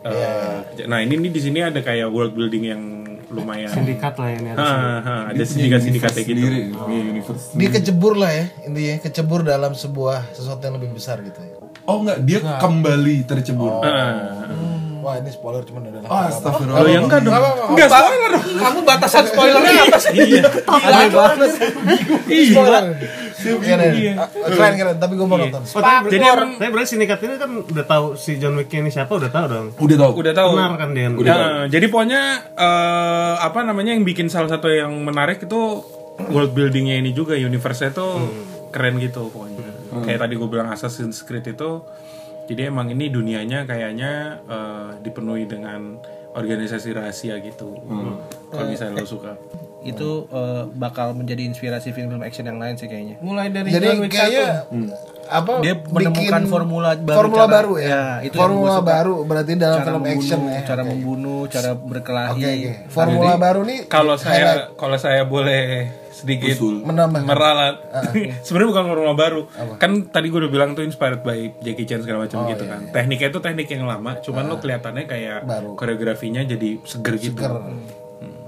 [0.03, 2.83] eh, Nah ini nih di sini ada kayak world building yang
[3.35, 3.67] lumayan.
[3.67, 4.79] Sindikat lah ini Ah, harusnya.
[5.03, 6.39] ah, ada sindikat-sindikatnya universe gitu.
[6.39, 7.59] sendiri, punya universe sendiri.
[7.59, 11.55] dia kecebur lah ya intinya kecebur dalam sebuah sesuatu yang lebih besar gitu ya.
[11.83, 14.74] oh enggak dia kembali tercebur oh, Ah.
[15.05, 16.33] Wah ini spoiler cuma adalah.
[16.33, 17.33] astagfirullah Oh ya enggak dong.
[17.69, 18.45] Enggak spoiler dong.
[18.57, 20.13] Kamu batasan spoilernya apa sih?
[20.17, 20.41] Iya.
[20.65, 21.49] Aneh banget.
[22.25, 22.83] Spoiler.
[23.45, 25.61] Keren, Ah, keren keren tapi gue mau nonton.
[25.61, 26.25] Oh, tapi, Jadi
[26.57, 29.67] tapi berarti sindikat ini kan udah tahu si John Wick ini siapa udah tahu dong.
[29.77, 30.49] udah tau Udah tahu.
[30.57, 31.13] Benar kan dia.
[31.13, 32.21] Nah, jadi pokoknya
[32.57, 35.85] eh, apa namanya yang bikin salah satu yang menarik itu
[36.33, 38.25] world buildingnya ini juga universe-nya tuh
[38.73, 39.61] keren gitu pokoknya.
[40.01, 41.85] Kayak tadi gue bilang Assassin's Creed itu
[42.45, 45.97] jadi emang ini dunianya kayaknya eh, dipenuhi dengan
[46.35, 47.73] organisasi rahasia gitu.
[48.51, 49.33] Kalau misalnya lo suka.
[49.85, 53.17] Itu eh, bakal menjadi inspirasi film-film action yang lain sih kayaknya.
[53.23, 54.89] Mulai dari Jadi John Wick kayaknya Hmm.
[55.27, 59.51] Apa Dia menemukan bikin formula baru formula cara- baru ya, ya, itu formula baru berarti
[59.55, 60.89] dalam cara film membunuh, action ya cara Oke.
[60.89, 62.31] membunuh, cara berkelahi.
[62.31, 62.71] Oke, oke.
[62.87, 64.63] formula baru nih Kalau saya highlight.
[64.75, 65.61] kalau saya boleh
[66.09, 66.79] sedikit Usul.
[66.81, 67.75] menambah meralat
[68.45, 69.41] sebenarnya bukan formula baru
[69.75, 73.27] kan tadi gue udah bilang tuh inspired by Jackie Chan segala macam gitu kan tekniknya
[73.27, 75.75] itu teknik yang lama cuman lo kelihatannya kayak Baru.
[75.75, 77.51] koreografinya jadi seger gitu Seger.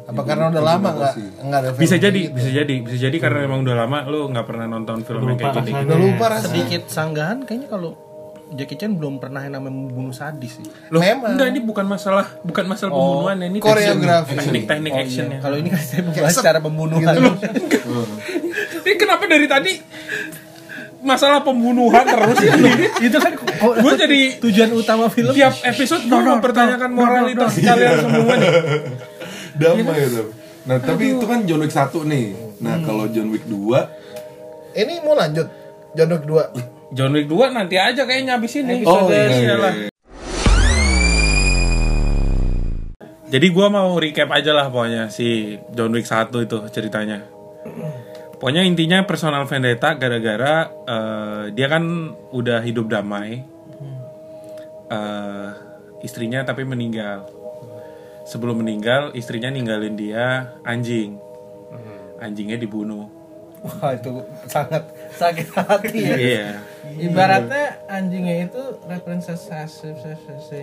[0.08, 2.36] Apa karena udah lama nggak nggak ada film bisa jadi gitu?
[2.39, 5.67] bisa jadi bisa jadi karena memang udah lama lo nggak pernah nonton film yang kayak
[5.67, 7.91] gini udah lupa rasanya Sedikit sanggahan kayaknya kalau
[8.48, 10.67] Jackie Chan belum pernah yang namanya membunuh sadis sih.
[10.88, 11.36] Loh, Memang.
[11.36, 14.39] enggak ini bukan masalah bukan masalah pembunuhan ini koreografi.
[14.39, 17.13] teknik teknik actionnya Kalau ini kan saya membahas cara pembunuhan.
[18.88, 19.72] ini kenapa dari tadi
[21.04, 22.72] masalah pembunuhan terus ini
[23.04, 23.36] itu kan
[23.84, 25.36] gue jadi tujuan utama film.
[25.36, 28.52] tiap episode gue mempertanyakan moralitas kalian semua nih
[29.60, 30.24] damai itu
[30.67, 32.26] nah tapi itu kan John Wick 1 nih.
[32.60, 35.48] Nah kalau John Wick 2 ini mau lanjut?
[35.96, 38.84] John Wick 2 John Wick 2 nanti aja kayaknya abis ini.
[38.84, 39.89] Oh, episode iya, iya, iya.
[43.28, 47.28] Jadi gua mau recap aja lah pokoknya si John Wick 1 itu ceritanya.
[48.39, 51.84] Pokoknya intinya personal vendetta gara-gara eh, dia kan
[52.32, 53.43] udah hidup damai.
[54.88, 55.50] Eh,
[56.08, 57.28] istrinya tapi meninggal.
[58.27, 61.15] Sebelum meninggal istrinya ninggalin dia anjing.
[62.19, 63.07] Anjingnya dibunuh.
[63.57, 64.85] Wah itu sangat
[65.17, 66.17] sakit hati ya.
[66.17, 66.47] Iya.
[66.97, 69.97] Ibaratnya anjingnya itu representasi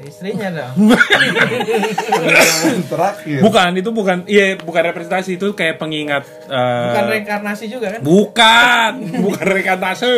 [0.07, 0.95] istrinya dong.
[2.91, 3.39] Terakhir.
[3.43, 8.01] Bukan itu bukan iya bukan representasi itu kayak pengingat eh, Bukan reinkarnasi juga kan?
[8.01, 10.15] Bukan, bukan rekantase.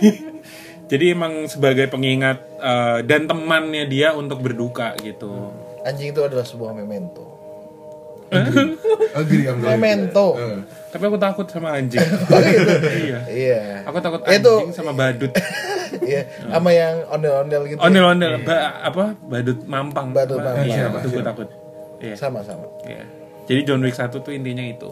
[0.90, 5.54] Jadi emang sebagai pengingat eh, dan temannya dia untuk berduka gitu.
[5.86, 7.22] Anjing itu adalah sebuah memento.
[9.14, 9.62] Agree, going.
[9.62, 10.34] Memento.
[10.34, 10.58] Eh.
[10.90, 12.02] Tapi aku takut sama anjing.
[13.06, 13.18] iya.
[13.24, 13.62] Iya.
[13.86, 15.30] Aku takut Itu- anjing sama badut.
[15.96, 17.78] Iya, sama yang ondel-ondel gitu.
[17.78, 19.14] Ondel-ondel ba- apa?
[19.22, 20.10] Badut mampang.
[20.10, 20.66] Badut Ba- mampang.
[20.66, 21.28] Iya, itu gue siapa?
[21.30, 21.48] takut.
[22.02, 22.14] Iya.
[22.18, 22.66] Sama-sama.
[22.82, 23.06] Iya.
[23.46, 24.90] Jadi John Wick 1 tuh intinya itu.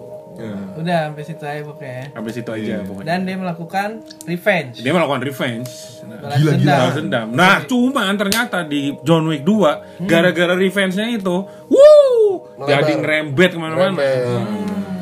[0.75, 2.03] Udah sampai situ aja pokoknya.
[2.11, 3.07] Sampai situ aja pokoknya.
[3.07, 3.89] Dan dia melakukan
[4.25, 4.75] revenge.
[4.81, 5.71] Dia melakukan revenge.
[6.05, 6.75] Nah, Balas dendam.
[6.77, 7.27] balas dendam.
[7.31, 13.95] Nah, cuman ternyata di John Wick 2 gara-gara revenge-nya itu, wuh, jadi ngerembet ke mana-mana.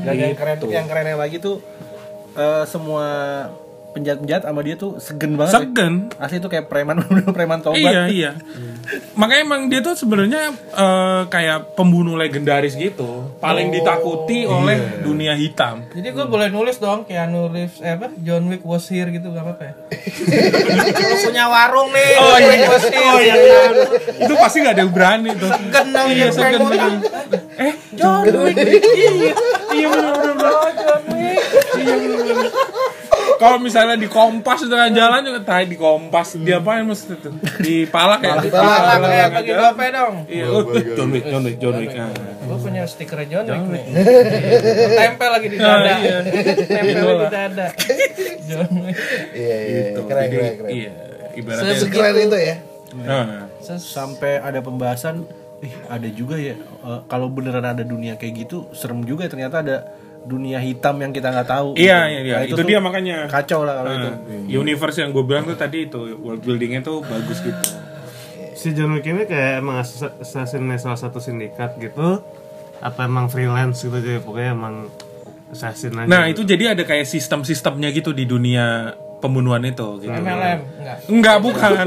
[0.03, 1.63] Dan yang keren yang kerennya lagi tuh
[2.35, 3.07] eh, semua
[3.93, 5.53] penjahat-penjahat sama dia tuh segen banget.
[5.53, 5.59] ya.
[5.63, 5.93] Segen.
[6.17, 6.97] Asli tuh kayak preman
[7.37, 7.79] preman tobat.
[7.79, 8.31] Iya iya.
[9.17, 15.89] Makanya emang dia tuh sebenarnya eh, kayak pembunuh legendaris gitu, paling ditakuti oleh dunia hitam.
[15.93, 19.45] Jadi gue boleh nulis dong Keanu Reeves eh, apa John Wick was here gitu gak
[19.45, 19.75] apa-apa ya?
[20.93, 22.11] Lu punya warung nih.
[22.21, 23.05] Oh iya, Wick was here.
[23.05, 23.35] oh iya,
[24.25, 25.51] itu pasti gak ada yang berani tuh.
[25.51, 26.95] Segen dong Iya yang segen pengen segen.
[27.57, 28.57] Eh John Wick.
[28.57, 29.35] Iya.
[29.73, 30.53] iya benar benar.
[30.53, 31.41] Oh, John Wick.
[31.81, 32.81] Iya benar.
[33.43, 37.35] Kalau misalnya di kompas di tengah jalan juga tadi di kompas dia apain mesti tuh
[37.59, 38.39] di palak ya?
[38.39, 40.15] Palak Palak ya ya, bagi gope dong.
[40.31, 40.63] Iya, oh,
[40.95, 41.91] John Wick, John Wick, John Wick.
[41.99, 42.15] Ah.
[42.47, 43.85] Gue punya stiker John Wick nih.
[44.95, 45.91] Tempel lagi di dada.
[45.91, 46.17] Ah, iya.
[46.71, 47.67] Tempel lagi di dada.
[48.47, 48.97] John Wick.
[49.35, 50.01] Iya, iya, iya.
[50.07, 50.71] Keren, Jadi, keren, keren.
[50.71, 50.93] Iya,
[51.35, 51.75] ibaratnya.
[51.83, 52.57] Sekeren itu ya.
[53.03, 53.27] Nah,
[53.67, 55.27] Sampai ada pembahasan,
[55.63, 59.77] ih ada juga ya eh, kalau beneran ada dunia kayak gitu serem juga ternyata ada
[60.23, 61.69] dunia hitam yang kita nggak tahu.
[61.75, 62.13] Iya, gitu.
[62.13, 62.37] iya, iya.
[62.39, 63.17] Nah, itu, tuh dia makanya.
[63.27, 64.11] kacau lah kalau itu.
[64.11, 67.63] Nah, universe yang gue bilang tuh tadi itu world buildingnya tuh bagus gitu.
[68.53, 72.23] Si John Wick ini kayak emang assassinnya salah satu sindikat gitu
[72.83, 74.91] apa emang freelance gitu jadi pokoknya emang
[75.55, 78.91] assassin aja Nah itu jadi ada kayak sistem-sistemnya gitu di dunia
[79.23, 80.03] pembunuhan itu.
[80.03, 80.11] Gitu.
[80.11, 80.97] MLM enggak.
[81.07, 81.87] Enggak bukan.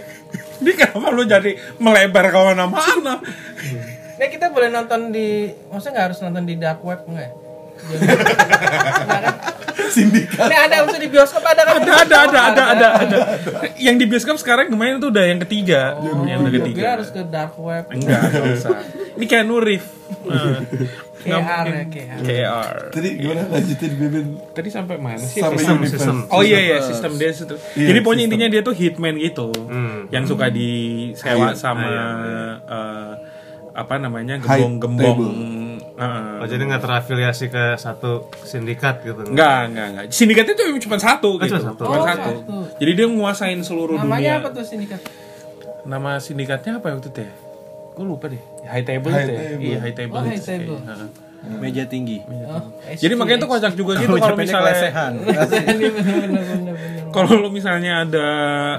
[0.62, 3.20] Ini kenapa lu jadi melebar ke mana-mana?
[4.16, 7.41] Nih kita boleh nonton di maksudnya nggak harus nonton di dark web enggak
[9.92, 10.40] Sindikat.
[10.42, 11.74] Ini ada maksudnya di bioskop ada kan?
[11.76, 13.16] Ada, ada, ada, ada, ada, ada.
[13.76, 15.96] Yang di bioskop sekarang kemarin tuh udah yang ketiga.
[16.24, 16.82] yang udah Kira ketiga.
[16.96, 17.84] harus ke dark web.
[17.88, 18.78] Enggak, enggak usah.
[19.12, 19.84] Ini kayak Nurif.
[20.22, 20.60] Nah,
[21.22, 22.18] KR ya KR.
[22.20, 22.74] KR.
[22.90, 24.26] Tadi gimana lanjutin Bebin?
[24.50, 25.38] Tadi sampai mana sih?
[25.38, 25.94] Sampai Sistem- universe.
[25.94, 26.16] sistem.
[26.28, 27.54] Oh iya iya sistem dia itu.
[27.76, 30.10] Iya, Jadi pokoknya intinya dia tuh hitman gitu, Hmm.
[30.10, 31.54] yang suka disewa Iya.
[31.54, 33.12] sama Ah, iya, eh,
[33.72, 35.20] apa namanya gembong-gembong.
[36.02, 36.34] Heeh.
[36.38, 38.10] oh jadi nggak terafiliasi ke satu
[38.42, 40.04] sindikat gitu Enggak, enggak, enggak.
[40.10, 41.52] Sindikatnya tuh cuma satu gitu.
[41.52, 41.82] cuma satu.
[41.82, 42.30] Cuma Oh, satu.
[42.36, 42.56] satu.
[42.76, 44.08] Jadi dia menguasain seluruh dunia.
[44.08, 45.00] Namanya apa tuh sindikat?
[45.82, 47.32] Nama sindikatnya apa waktu itu ya?
[47.92, 48.42] Gue lupa deh.
[48.64, 49.40] High table High itu ya?
[49.40, 49.60] table.
[49.60, 50.14] Iya, high table.
[50.14, 50.78] Oh, itu high table.
[50.80, 51.08] Heeh.
[51.42, 52.22] Meja tinggi.
[52.22, 54.74] Oh, Jadi makanya tuh kocak juga gitu kalau misalnya
[55.10, 55.90] bener-bener
[56.30, 57.02] bener-bener.
[57.10, 58.26] kalau lu misalnya ada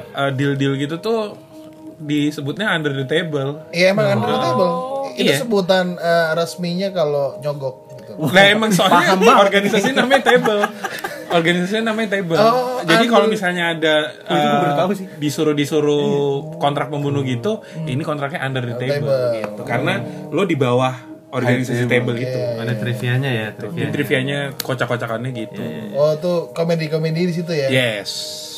[0.10, 1.36] uh, deal-deal gitu tuh
[2.00, 3.68] disebutnya under the table.
[3.70, 4.72] Iya emang under the table.
[5.14, 5.38] Itu Iya.
[5.42, 8.12] sebutan eh, resminya kalau nyogok gitu.
[8.20, 10.62] Nah emang soalnya organisasi namanya table.
[11.34, 12.38] Organisasinya namanya table.
[12.38, 13.96] Oh, Jadi kalau misalnya ada
[14.30, 14.86] uh,
[15.18, 16.06] disuruh disuruh
[16.62, 19.34] kontrak pembunuh gitu, ini kontraknya under the table, table.
[19.42, 19.62] gitu.
[19.66, 19.98] Karena
[20.30, 20.94] lo di bawah
[21.34, 22.38] organisasi table gitu.
[22.38, 25.64] ada trivianya ya Ini trivianya trivianya kocak-kocakannya gitu.
[25.98, 27.74] Oh tuh komedi-komedi di situ ya.
[27.74, 28.10] Yes.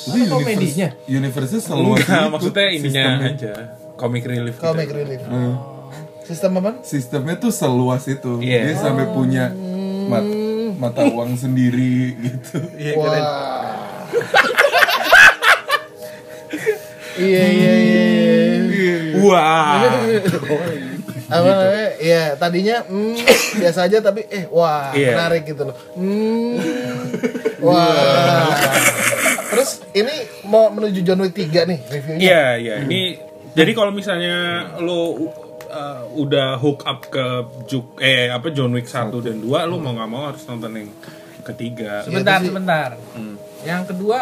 [0.06, 0.90] Itu universe, komedinya?
[1.08, 3.30] universe seluas Enggak, maksudnya ininya sistemnya.
[3.32, 3.54] aja.
[3.96, 4.68] Comic relief gitu.
[4.68, 5.22] Comic relief.
[6.26, 6.72] Sistem apa?
[6.82, 8.42] Sistemnya tuh seluas itu.
[8.42, 8.74] Iya.
[8.74, 9.54] Dia sampai punya
[10.10, 10.34] mat-
[10.76, 12.58] mata uang sendiri gitu.
[12.98, 13.14] Wah.
[17.16, 18.04] Iya iya iya.
[18.68, 18.96] iya.
[19.24, 19.88] Wah.
[21.26, 21.90] Apa namanya?
[21.98, 23.16] Iya, tadinya hmm,
[23.58, 25.16] biasa aja tapi eh wah, Iya.
[25.16, 25.78] menarik gitu loh.
[25.96, 26.60] Hmm.
[27.64, 28.52] Wah.
[29.50, 30.12] Terus ini
[30.44, 32.20] mau menuju John Wick 3 nih reviewnya.
[32.20, 32.76] Iya, iya.
[32.84, 33.02] Ini
[33.56, 34.36] jadi kalau misalnya
[34.84, 35.16] lo
[35.76, 37.26] uh, udah hook up ke
[37.68, 40.90] Juk eh apa John Wick 1 dan 2 lo mau nggak mau harus nonton yang
[41.44, 42.02] ketiga.
[42.02, 42.48] Sebentar, Iya, sih.
[42.50, 42.90] sebentar.
[43.14, 43.36] Hmm.
[43.62, 44.20] Yang kedua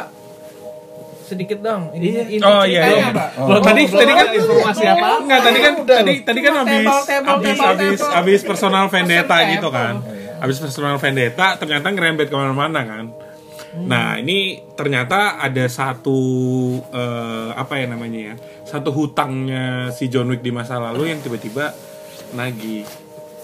[1.23, 1.95] sedikit dong.
[1.95, 3.05] Ini inti Oh iya, iya.
[3.09, 3.25] apa?
[3.39, 6.85] Lo tadi tadi kan informasi apa Enggak, tadi kan Udah, tadi tadi kan habis
[7.23, 9.93] habis habis habis personal vendetta gitu kan.
[10.43, 13.05] Habis personal vendetta ternyata ngerembet ke mana-mana kan.
[13.73, 16.19] Nah ini ternyata ada satu
[16.93, 18.35] eh, apa ya namanya ya
[18.69, 21.73] satu hutangnya si John Wick di masa lalu yang tiba-tiba
[22.37, 22.85] nagih.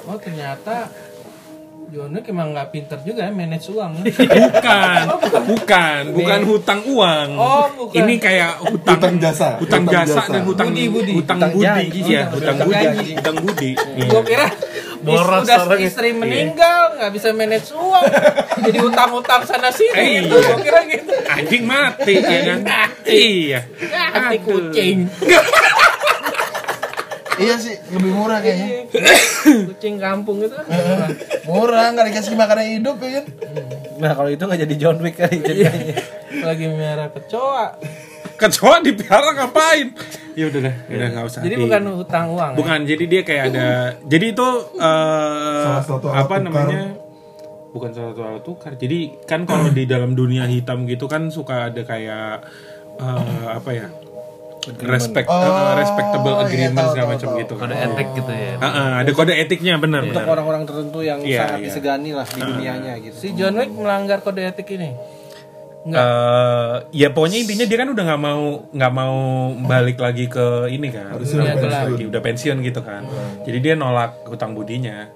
[0.06, 0.90] Oh ternyata
[1.90, 3.92] John Wick emang nggak pinter juga ya manage uang.
[4.40, 5.02] Bukan,
[5.46, 7.30] bukan, bukan hutang uang.
[7.34, 7.98] Oh, bukan.
[7.98, 9.58] Ini kayak hutang, Hutang jasa.
[9.58, 10.32] hutang Hutang jasa, jasa.
[10.32, 11.12] dan hutang Budi, budi.
[11.16, 13.12] hutang Hutang budi, iya, Oh, hutang hutang budi, janji.
[13.16, 13.70] hutang budi.
[13.76, 14.08] Iya.
[14.08, 14.48] Gue kira
[15.00, 18.04] Boros udah orang istri meninggal nggak bisa manage uang,
[18.68, 20.36] jadi utang-utang sana sini Eh, gitu.
[20.36, 20.44] iya.
[20.46, 21.14] Gue kira gitu.
[21.26, 22.60] Anjing mati ya kan?
[23.08, 23.60] Iya.
[24.12, 24.98] Hati kucing,
[27.40, 28.92] Iya sih, lebih murah kayaknya.
[29.66, 30.66] kucing kampung itu kan.
[31.44, 33.26] Murah, nggak dikasih makanan hidup ya kan?
[33.98, 35.96] Nah kalau itu nggak jadi John Wick kali ceritanya.
[36.42, 37.80] lagi merah kecoa.
[38.36, 39.92] Kecoa dipelihara ngapain?
[40.32, 41.42] Ya udah deh, udah nggak usah.
[41.42, 42.52] Jadi Di- bukan utang uang.
[42.52, 42.58] ya?
[42.58, 42.80] bukan.
[42.84, 43.68] Jadi dia kayak ada.
[44.02, 44.48] Jadi itu
[44.78, 46.40] eh, Salah satu apa tukar.
[46.42, 46.82] namanya?
[47.70, 48.72] Bukan salah satu alat tukar.
[48.74, 52.48] Jadi kan kalau di dalam dunia hitam gitu kan suka ada kayak
[52.96, 53.88] eh, apa ya?
[54.78, 57.54] Respect, Oh, respectable iya, agreement tahu, segala macam gitu.
[57.58, 58.54] Kode etik gitu ya.
[58.58, 60.02] Ah, ah, ada kode etiknya benar.
[60.06, 61.66] Untuk orang-orang tertentu yang Iya, sangat iya.
[61.66, 63.16] disegani lah di dunianya gitu.
[63.18, 64.92] Si John Wick melanggar kode etik ini.
[65.80, 69.18] Eh, ya pokoknya intinya dia kan udah nggak mau nggak mau
[69.64, 71.72] balik lagi ke ini kan udah pensiun.
[71.72, 73.08] lagi udah pensiun gitu kan
[73.48, 75.08] jadi dia nolak hutang budinya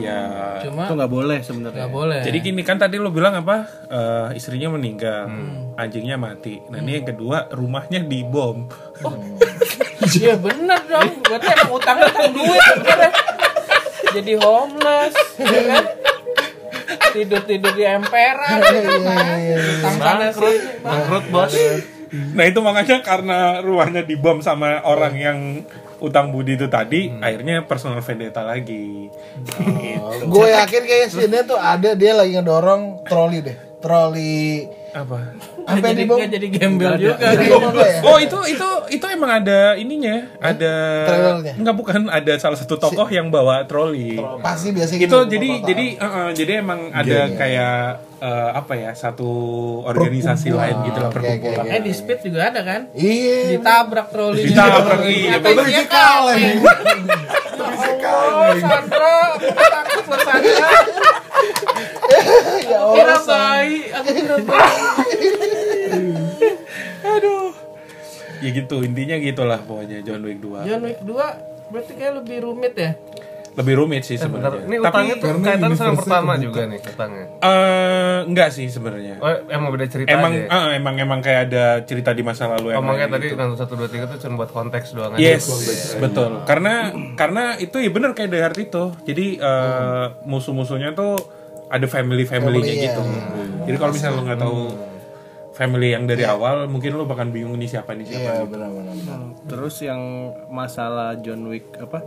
[0.00, 0.20] ya
[0.60, 1.78] Cuma Itu nggak boleh sebenarnya.
[1.78, 2.20] nggak boleh.
[2.20, 5.28] jadi gini kan tadi lo bilang apa eh, istrinya meninggal
[5.74, 8.66] anjingnya mati nah ini yang kedua rumahnya dibom
[10.02, 11.22] Iya bener dong.
[11.22, 12.64] Berarti emang utangnya utang duit.
[14.10, 15.84] Jadi homeless, ya kan?
[17.12, 18.98] Tidur tidur di emperan, ya kan?
[19.78, 20.56] Utang sana sih.
[20.82, 21.52] Bangkrut bos.
[22.36, 25.38] nah itu makanya karena rumahnya dibom sama orang yang
[26.00, 30.26] utang budi itu tadi akhirnya personal vendetta lagi gitu.
[30.32, 33.69] Gue yakin kayaknya sini tuh ada dia lagi ngedorong troli deh.
[33.80, 36.18] Troli apa sampai Jadi di bawah.
[36.18, 37.14] nggak jadi gembel juga.
[37.14, 38.00] Nggak ya?
[38.02, 40.74] Oh itu itu itu emang ada ininya, ada
[41.06, 41.54] Trailernya?
[41.56, 44.18] enggak bukan ada salah satu tokoh yang bawa troli.
[44.40, 45.66] Pasti biasa Itu gitu, jadi total.
[45.68, 47.78] jadi eh, eh, jadi emang ada kayak
[48.18, 49.30] eh, apa ya satu
[49.84, 51.62] organisasi lain gitu lah Oke, oke, perkumpulan.
[51.62, 51.70] oke.
[51.70, 52.80] Eh di speed juga ada kan?
[52.90, 53.38] Iya.
[53.54, 54.42] Ditabrak trolinya.
[54.44, 55.30] Ditabrak, iya.
[55.36, 56.42] Apa isinya kaleng?
[58.10, 60.68] Oh, Sandra, aku takut loh Sandra.
[62.80, 64.36] Aku kira bayi, aku kira.
[67.10, 67.52] Aduh.
[68.40, 70.64] Ya gitu intinya gitulah pokoknya John Wick 2.
[70.64, 71.12] John Wick 2
[71.70, 72.92] berarti kayak lebih rumit ya?
[73.50, 74.62] Lebih rumit sih Bentar, sebenarnya.
[74.64, 77.26] ini Tapi utangnya tuh kaitan sama pertama juga nih utangnya.
[77.36, 79.18] eh enggak sih sebenarnya.
[79.18, 80.40] Oh emang beda cerita Emang aja.
[80.40, 80.48] ya?
[80.48, 83.36] eh, emang emang kayak ada cerita di masa lalu yang Ngomongnya lain tadi gitu.
[83.36, 85.20] nonton satu dua tiga tuh cuma buat konteks doang aja.
[85.20, 85.44] Yes,
[85.98, 86.46] betul.
[86.46, 86.74] Karena
[87.12, 88.84] karena itu ya bener kayak Die Hard itu.
[89.04, 91.18] Jadi eh, musuh-musuhnya tuh
[91.70, 92.86] ada family-familynya Family-nya.
[92.90, 93.02] gitu.
[93.64, 94.60] Jadi kalau misalnya lo nggak tahu
[95.50, 98.20] family yang dari awal, mungkin lo bakal bingung ini siapa nih siapa.
[98.22, 98.50] Iya gitu.
[98.50, 99.18] benar-benar.
[99.46, 100.02] Terus yang
[100.50, 102.00] masalah John Wick apa?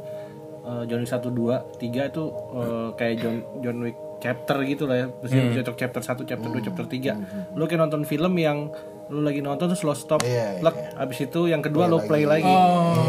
[0.63, 2.23] eh, John Wick 1 2 3 itu
[2.55, 5.07] eh, kayak John John Wick chapter gitu lah ya.
[5.13, 5.51] Terus Hmm.
[5.53, 7.11] cocok chapter 1, chapter 2, chapter 3.
[7.51, 8.71] Lu kayak nonton film yang
[9.05, 12.47] lu lagi nonton terus lo stop, Iya, plug, abis itu yang kedua lo play lagi.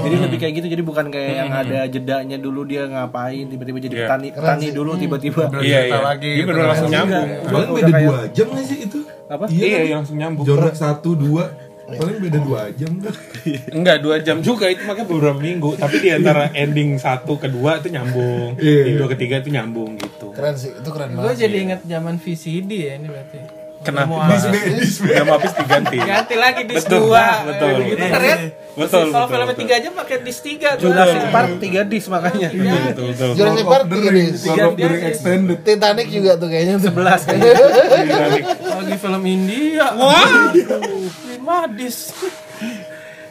[0.03, 0.67] Jadi lebih kayak gitu.
[0.69, 4.03] Jadi bukan kayak yang ada jedanya dulu dia ngapain tiba-tiba jadi Hmm.
[4.03, 4.09] Iya.
[4.11, 5.43] petani petani dulu tiba-tiba.
[5.63, 5.99] Iya, iya.
[6.03, 6.69] lagi Dia bener kan.
[6.69, 7.29] langsung nyambung.
[7.47, 8.99] Paling beda dua jam nggak sih itu?
[9.25, 9.45] Apa?
[9.47, 9.87] Iya, Iya, kan?
[9.87, 10.45] yang langsung nyambung.
[10.45, 11.45] Wick satu dua
[11.85, 13.15] paling beda dua jam kan?
[13.71, 15.71] Enggak, dua jam juga itu makanya beberapa minggu.
[15.77, 18.57] Tapi di antara ending satu kedua itu nyambung.
[18.57, 18.89] Iya.
[18.89, 20.33] Ending dua ketiga itu nyambung gitu.
[20.33, 21.45] Keren sih, itu keren Gue banget.
[21.45, 23.39] jadi inget zaman VCD ya ini berarti.
[23.85, 24.09] Kenapa?
[24.09, 26.01] Mau habis, diganti.
[26.01, 27.73] ganti lagi Betul, 2 betul.
[27.85, 28.37] Gitu kan ya?
[28.75, 29.69] Betul, Kalau filmnya betul.
[29.69, 30.89] 3 jam pakai disc 3 tuh.
[30.89, 32.49] Jurassic Park 3 disc makanya.
[32.49, 33.31] Betul, betul.
[33.37, 34.09] Jurassic Park tiga
[34.73, 35.59] the Rings extended.
[35.61, 37.29] Titanic juga tuh kayaknya 11
[38.73, 39.87] Lagi film India.
[40.01, 40.49] Wah.
[41.45, 42.17] 5 disc.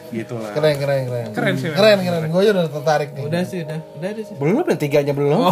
[0.06, 0.54] Gitu lah.
[0.54, 1.26] Keren keren keren.
[1.34, 2.30] Keren sih, Keren keren.
[2.30, 3.22] Gue aja udah tertarik nih.
[3.24, 3.78] Udah sih, udah.
[3.98, 4.34] Udah deh sih.
[4.36, 5.42] Belum yang tiganya belum.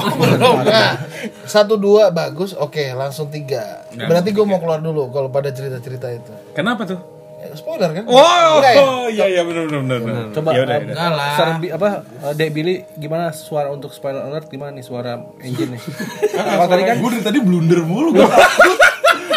[0.62, 1.02] Nah,
[1.44, 3.82] satu dua bagus, oke langsung tiga.
[3.90, 6.30] Berarti gue mau keluar dulu kalau pada cerita-cerita itu.
[6.52, 7.00] Kenapa tuh?
[7.42, 8.06] Ya, spoiler kan?
[8.06, 8.82] Wow, Enggak ya?
[9.10, 10.24] iya iya benar benar benar.
[10.30, 10.78] Coba ya udah.
[11.10, 11.34] lah.
[11.34, 11.88] Suara bi- apa
[12.22, 15.82] eh, Dek Billy gimana suara untuk spoiler alert gimana nih suara engine nih?
[16.30, 18.14] Kalau tadi kan Gue dari tadi blunder mulu.
[18.14, 18.78] Gue takut.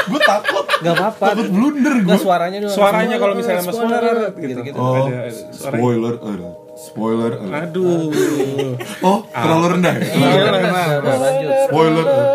[0.06, 0.65] Gue takut.
[0.82, 1.26] nggak apa-apa.
[1.34, 2.18] Takut blunder gue.
[2.18, 2.76] suaranya doang.
[2.76, 4.41] Suaranya kalau misalnya mas spoiler gitu.
[4.41, 4.78] gitu-gitu.
[4.78, 5.76] Oh, Ada suara.
[5.78, 6.56] spoiler alert.
[6.76, 7.63] Spoiler alert.
[7.65, 8.12] Aduh.
[9.08, 10.06] Oh, terlalu rendah ya?
[10.15, 11.52] Nah, lanjut.
[11.68, 12.32] Spoiler alert.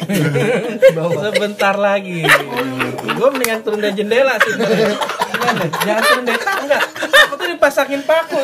[1.34, 2.22] Sebentar lagi.
[3.10, 4.54] Gue mendingan turun dari jendela sih.
[5.40, 5.64] Gimana?
[5.80, 6.78] Jangan turun dari tangga.
[7.24, 8.36] Aku tuh dipasangin paku.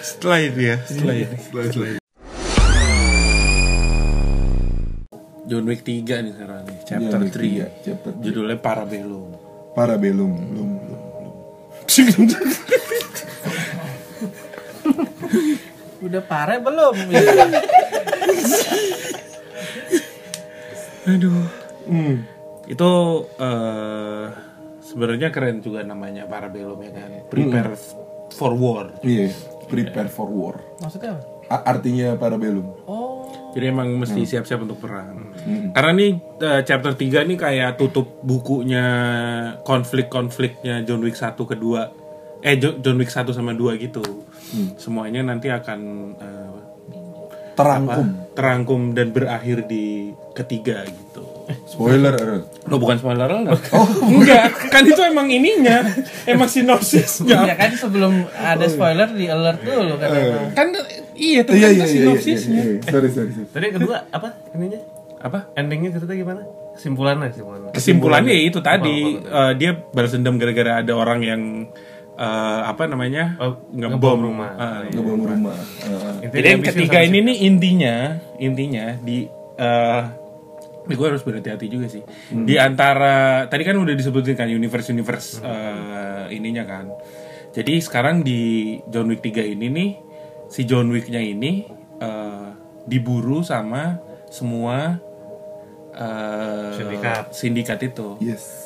[0.00, 1.36] Setelah itu ya, setelah ini.
[1.36, 2.00] Setelah- setelah-
[5.44, 7.38] John Wick 3 nih sekarang nih, chapter John Wick 3.
[7.44, 8.24] tiga, chapter three.
[8.24, 9.36] Judulnya Parabellum.
[9.76, 11.32] Parabellum, belum, belum, belum.
[16.00, 16.96] Udah parah belum?
[21.06, 21.44] Aduh.
[21.84, 22.24] Hmm.
[22.64, 22.90] Itu
[23.36, 24.24] eh
[24.82, 27.10] sebenarnya keren juga namanya Parabellum ya kan.
[27.28, 27.96] Prepare f-
[28.32, 28.88] for war.
[29.00, 29.32] Iya,
[29.66, 30.56] prepare for war.
[30.78, 31.22] Maksudnya apa?
[31.46, 32.64] A- artinya parabellum.
[32.84, 35.30] Oh, Jadi emang mesti siap-siap untuk perang.
[35.70, 38.82] Karena nih eh, chapter 3 nih kayak tutup bukunya
[39.62, 41.92] konflik-konfliknya John Wick 1 kedua.
[42.40, 44.02] Eh Jo- John Wick 1 sama 2 gitu.
[44.74, 45.80] Semuanya nanti akan
[46.16, 46.54] eh,
[47.54, 48.06] Terangkum.
[48.34, 51.22] terangkum dan berakhir di ketiga gitu.
[51.68, 52.66] Spoiler alert.
[52.66, 53.62] Lo bukan spoiler alert.
[53.70, 55.84] Oh, enggak, kan itu emang ininya,
[56.24, 57.44] emang sinopsisnya.
[57.46, 60.08] ya kan sebelum ada spoiler di alert dulu kan.
[60.56, 60.82] Kan iya,
[61.14, 62.62] Iya, tapi iya, kan itu iya, iya, iya, sinopsisnya.
[62.64, 62.74] iya.
[62.90, 63.48] Sorry, sorry, sorry.
[63.52, 64.80] Tadi kedua apa ininya?
[65.20, 65.38] Apa?
[65.54, 66.42] Endingnya cerita gimana?
[66.74, 67.70] Kesimpulannya, kesimpulannya.
[67.70, 71.40] Kesimpulannya itu tadi eh, dia balas dendam gara-gara ada orang yang
[72.14, 74.50] eh, apa namanya Oh, ngebom rumah.
[74.54, 74.94] Ah, iya.
[74.94, 75.56] Ngebom rumah.
[75.84, 76.22] Ah.
[76.22, 77.94] Intinya Jadi yang ketiga ini nih intinya
[78.38, 80.02] intinya di eh
[80.84, 82.04] ini gue harus berhati-hati juga sih.
[82.28, 86.92] Di antara tadi kan udah disebutin kan universe universe eh, ininya kan.
[87.54, 89.90] Jadi sekarang di John Wick 3 ini nih
[90.50, 91.64] si John Wick-nya ini
[91.98, 92.48] eh,
[92.84, 93.96] diburu sama
[94.28, 95.00] semua
[95.94, 97.24] eh, Sindikat.
[97.32, 98.08] sindikat itu.
[98.20, 98.63] Yes.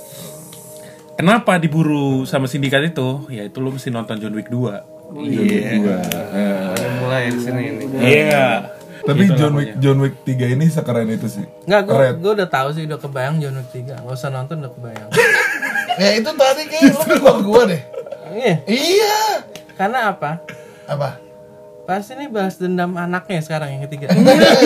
[1.18, 3.26] Kenapa diburu sama sindikat itu?
[3.26, 5.18] Ya itu lo mesti nonton John Wick 2.
[5.18, 5.70] Iya.
[5.82, 5.98] Dua.
[6.30, 6.78] Ah.
[6.78, 7.84] Udah mulai di sini ini.
[7.98, 8.70] Iya.
[9.02, 9.70] Tapi Itulah John Wick.
[9.82, 11.42] John Wick 3 ini sekeren itu sih.
[11.66, 13.98] Enggak, gue gue udah tahu sih udah kebayang John Wick 3.
[13.98, 15.10] Gak usah nonton udah kebayang.
[15.98, 17.82] Ya itu tadi kayak lu kedua gua deh.
[18.30, 19.18] Iya, Iya.
[19.74, 20.46] karena apa?
[20.86, 21.18] Apa?
[21.82, 24.14] Pasti nih balas dendam anaknya sekarang yang ketiga.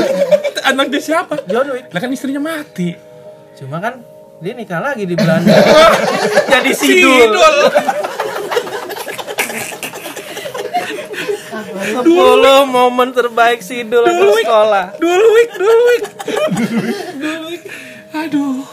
[0.68, 1.40] Anak dia siapa?
[1.48, 1.88] John Wick.
[1.88, 2.92] Lah kan istrinya mati.
[3.56, 4.04] Cuma kan
[4.42, 5.54] dia nikah lagi di Belanda.
[6.52, 7.22] Jadi sidul.
[12.02, 12.10] 10
[12.66, 14.98] momen terbaik sidul waktu sekolah.
[14.98, 16.04] Dulu week, dulu week.
[17.22, 17.62] dulu week.
[18.18, 18.66] Aduh.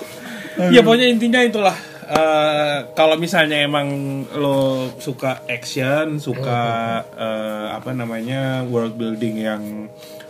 [0.74, 1.78] Ya pokoknya intinya itulah.
[2.10, 3.86] Eh, kalau misalnya emang
[4.34, 6.62] lo suka action, suka
[7.14, 9.64] eh, apa namanya world building yang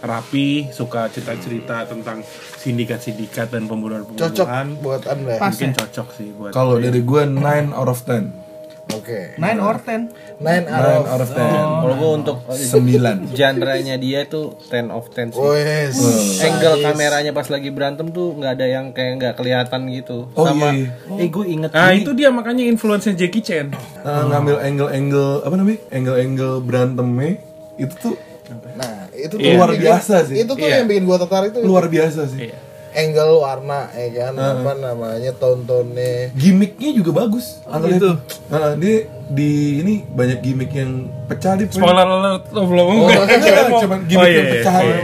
[0.01, 2.23] rapi, suka cerita-cerita tentang
[2.59, 5.33] sindikat-sindikat dan Cocok pembunuhan-pembunuhan, buat Anda.
[5.39, 6.51] mungkin cocok sih buat.
[6.51, 8.49] Kalau dari gue 9 out of 10.
[8.89, 9.37] Oke.
[9.37, 10.09] 9 or 10.
[10.41, 11.45] 9 9 out out of of 10.
[11.85, 13.37] Kalau gue untuk 9.
[13.37, 15.37] genre-nya dia tuh 10 of 10 sih.
[15.37, 15.93] Oh yes.
[16.41, 20.25] Angle kameranya pas lagi berantem tuh nggak ada yang kayak nggak kelihatan gitu.
[20.33, 20.89] Oh, Sama, iya,
[21.21, 22.01] eh gue inget Nah ini.
[22.01, 23.69] itu dia makanya influence Jackie Chan.
[24.01, 25.79] Eh, ngambil angle-angle apa namanya?
[25.93, 27.31] Angle-angle berantemnya
[27.77, 28.15] itu tuh
[28.49, 29.55] Nah, itu tuh Iya.
[29.55, 30.35] luar biasa sih.
[30.37, 30.75] Itu tuh Iya.
[30.79, 31.61] yang bikin gua tertarik tuh.
[31.61, 32.51] Luar biasa sih.
[32.89, 36.33] Angle warna ya kan apa namanya tontonnya.
[36.33, 37.61] Gimmicknya juga bagus.
[37.63, 38.11] Angle itu.
[38.49, 43.69] Nah, dia di ini banyak gimmick yang pecah di Spoiler alert, lo belum Oh, enggak,
[43.77, 44.53] cuman gimmick Oh, iya, yang iya.
[44.57, 44.75] pecah.
[44.81, 44.97] Iya.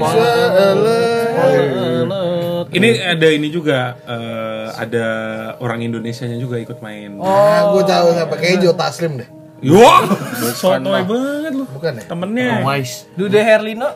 [0.00, 1.08] Soalnya-
[2.70, 5.06] Ini ada ini juga eh, ada
[5.58, 7.18] orang Indonesianya juga ikut main.
[7.18, 9.28] Nah, gua tahu siapa kayak Joe Taslim deh.
[9.60, 10.08] Wah,
[10.56, 11.64] sotoy banget lu.
[11.68, 12.02] Bukan ya?
[12.08, 13.04] Temennya Wise.
[13.12, 13.92] Dude Herlino.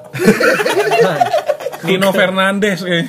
[1.80, 3.08] Tino Fernandes kayaknya.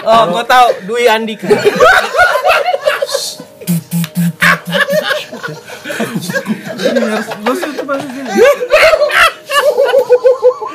[0.00, 1.46] Oh, gue tahu Dwi Andika.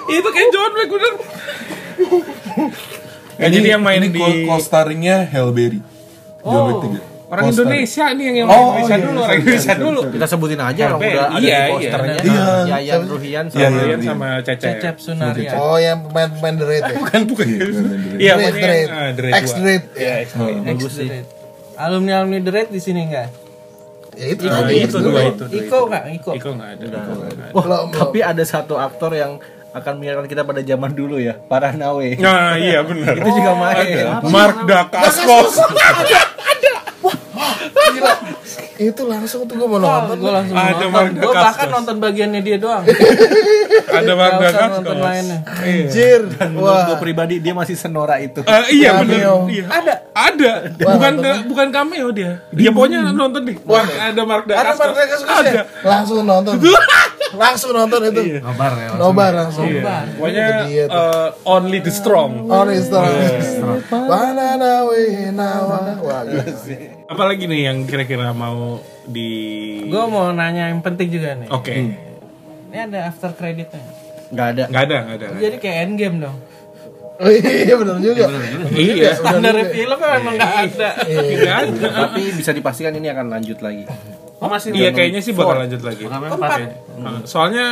[0.08, 1.14] Itu kayak John Wick bener.
[3.36, 5.80] Nah, jadi yang main ini di co- co-starringnya Halle Berry.
[6.46, 7.02] John Wick 3.
[7.26, 7.46] orang.
[7.48, 10.02] Indonesia nih yang yang Oh, orang Indonesia iya, dulu, iya, orang Indonesia dulu.
[10.08, 11.10] kita sebutin aja orang Herbert.
[11.12, 11.62] udah ada Iya, di iya.
[11.68, 12.16] posternya.
[12.16, 12.46] Iya.
[12.70, 13.82] Yayan Ruhian Iya, sama iya.
[13.84, 14.72] Rian sama Cecep.
[14.72, 15.52] Cecep Sunaria.
[15.56, 16.96] Oh, yang pemain pemain The Raid ya.
[16.96, 17.46] Bukan bukan.
[17.48, 17.66] Iya.
[18.16, 18.88] Iya, The Raid.
[18.88, 19.34] yang, ah, The Raid.
[19.34, 19.44] Iya, Ya.
[19.44, 19.84] The Raid.
[20.78, 21.26] The Raid.
[21.76, 23.28] Alumni alumni The Raid di sini enggak?
[24.16, 25.44] Ya itu Ah, tadi itu dua itu.
[25.44, 25.80] dua Iko itu.
[25.84, 26.04] enggak?
[26.14, 26.30] Iko.
[26.32, 26.72] Iko ada.
[26.80, 27.46] Nggak ada.
[27.52, 29.42] Wah, tapi ada satu aktor yang
[29.76, 32.16] akan mengingatkan kita pada zaman dulu ya, Paranawe.
[32.16, 33.12] Nah, iya benar.
[33.20, 34.08] Itu juga main.
[34.32, 35.60] Mark Dacascos.
[37.96, 38.14] Gila.
[38.76, 40.16] Itu langsung tuh gua mau nonton.
[40.20, 40.90] Gue langsung Ada nonton.
[40.92, 42.84] Mark Gue bahkan nonton bagiannya dia doang.
[44.00, 44.76] Ada Mark Dacascos.
[44.80, 45.40] nonton lainnya.
[45.44, 46.22] Anjir.
[46.52, 47.00] Menurut gue Wah.
[47.00, 48.44] pribadi dia masih senora itu.
[48.48, 49.48] Eh, iya Cameo.
[49.48, 49.52] benar.
[49.52, 49.66] Iya.
[49.72, 49.94] Ada.
[50.12, 50.52] Ada.
[50.76, 51.14] Bukan
[51.52, 52.32] bukan cameo dia.
[52.52, 53.60] Dia pokoknya nonton nih.
[53.64, 55.52] Wah, ada Mark Ada Dacascos Ada.
[55.52, 55.64] ya?
[55.84, 56.60] Langsung nonton.
[57.36, 58.40] langsung nonton itu.
[58.40, 58.88] Nobar ya.
[58.96, 59.66] Nobar langsung.
[59.66, 59.84] Iya.
[60.14, 60.98] Pokoknya Itu dia tuh.
[60.98, 62.48] eh, only the strong.
[62.48, 63.84] On Instagram.
[63.90, 65.96] Banana we nawa.
[67.06, 69.30] Apalagi nih yang kira-kira mau di
[69.86, 71.48] Gue mau nanya yang penting juga nih.
[71.50, 71.74] Oke.
[72.66, 73.84] Ini ada after creditnya.
[74.26, 76.38] nggak ada nggak ada nggak ada Jadi kayak endgame dong.
[77.16, 78.28] Oh iya benar juga.
[78.74, 80.90] iya Standar film emang nggak ada.
[81.08, 83.86] nggak ada tapi bisa dipastikan ini akan lanjut lagi
[84.44, 86.68] Oh masih iya kayaknya sih bakal lanjut lagi empat ya.
[86.96, 87.68] Uh, soalnya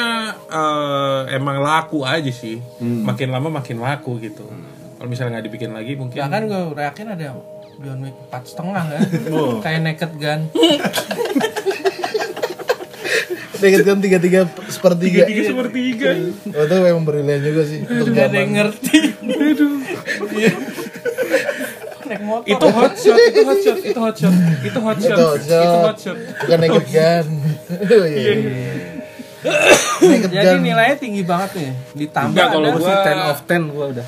[0.47, 4.47] eh, emang laku aja sih makin lama makin laku gitu
[4.95, 7.35] kalau misalnya nggak dibikin lagi mungkin Bahkan gue yakin ada
[7.83, 9.01] John Wick empat setengah kan.
[9.59, 10.41] Kayak Naked Gun.
[13.63, 15.23] Naked Gun tiga tiga sepertiga.
[15.27, 16.09] tiga sepertiga
[16.51, 17.83] Oh, itu memang brilian juga sih.
[17.83, 18.99] Gak ada yang ngerti.
[20.35, 20.51] Iya.
[22.05, 22.45] Naik motor.
[22.45, 25.63] itu hot shot itu hot shot itu hot shot itu hot shot Itu hot shot.
[25.63, 27.27] itu hot shot Bukan Naked Gun.
[27.93, 28.33] Oh, iya.
[30.01, 30.61] Naked Jadi Gun.
[30.61, 31.71] nilainya tinggi banget nih.
[31.97, 34.07] Ditambah Enggak, kalau gua- 10 of 10 gua udah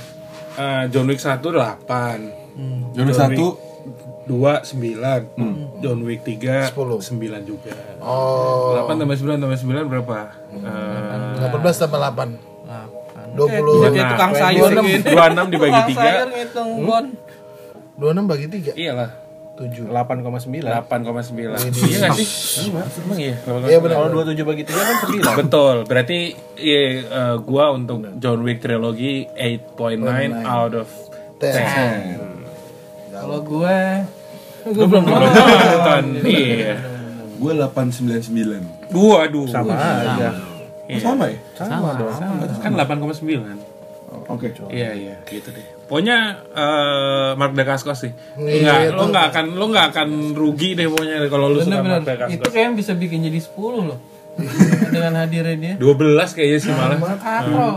[0.55, 3.47] Eh, John Wick 1 8 John Wick satu
[4.25, 5.27] 2 9
[5.77, 6.71] John Wick 3 10.
[6.71, 8.79] 9 juga Oh.
[8.81, 10.17] 8 tambah 9 tambah 9 berapa?
[10.53, 12.39] Eh, 18 tambah 8.
[12.63, 13.27] Delapan.
[13.35, 13.51] 20.
[13.51, 15.03] Eh, Jadi tukang sayur 26 gini.
[15.03, 17.05] 26 dibagi Tukang
[17.95, 18.75] 26 bagi 3.
[18.75, 19.09] Iyalah
[19.55, 19.87] 7.
[19.87, 21.31] 8,9 8,9
[21.87, 22.27] Iya gak sih?
[22.75, 23.39] Emang iya?
[23.39, 23.95] Iya benar.
[24.03, 24.95] kalau 27 bagi 3 kan
[25.39, 26.19] 9 Betul, berarti
[26.59, 30.89] iya, eh, gua untuk John Wick trilogi 8.9 out of
[31.39, 32.19] 10.
[33.15, 33.77] Kalau gue
[34.65, 36.03] Gue belum nonton.
[36.25, 36.75] Iya.
[37.39, 39.47] Gue 899 Gua aduh.
[39.47, 40.35] sama aja
[40.85, 40.99] Iya.
[40.99, 41.39] Sama ya?
[41.55, 42.11] sama dong
[42.59, 43.55] Kan 8,9.
[44.27, 45.74] Oke Iya iya gitu deh.
[45.85, 46.17] Pokoknya
[46.49, 48.11] eh, Mark Dacascos sih.
[48.35, 48.95] Iya, Enggak, itu.
[48.95, 52.33] lo nggak akan lo nggak akan rugi deh pokoknya kalau lo suka Mark Dacascos.
[52.33, 53.53] itu kayaknya bisa bikin jadi 10
[53.85, 53.99] loh.
[54.93, 55.73] Dengan hadirnya dia.
[55.77, 56.99] 12 kayaknya sih malah.
[57.15, 57.69] Karo.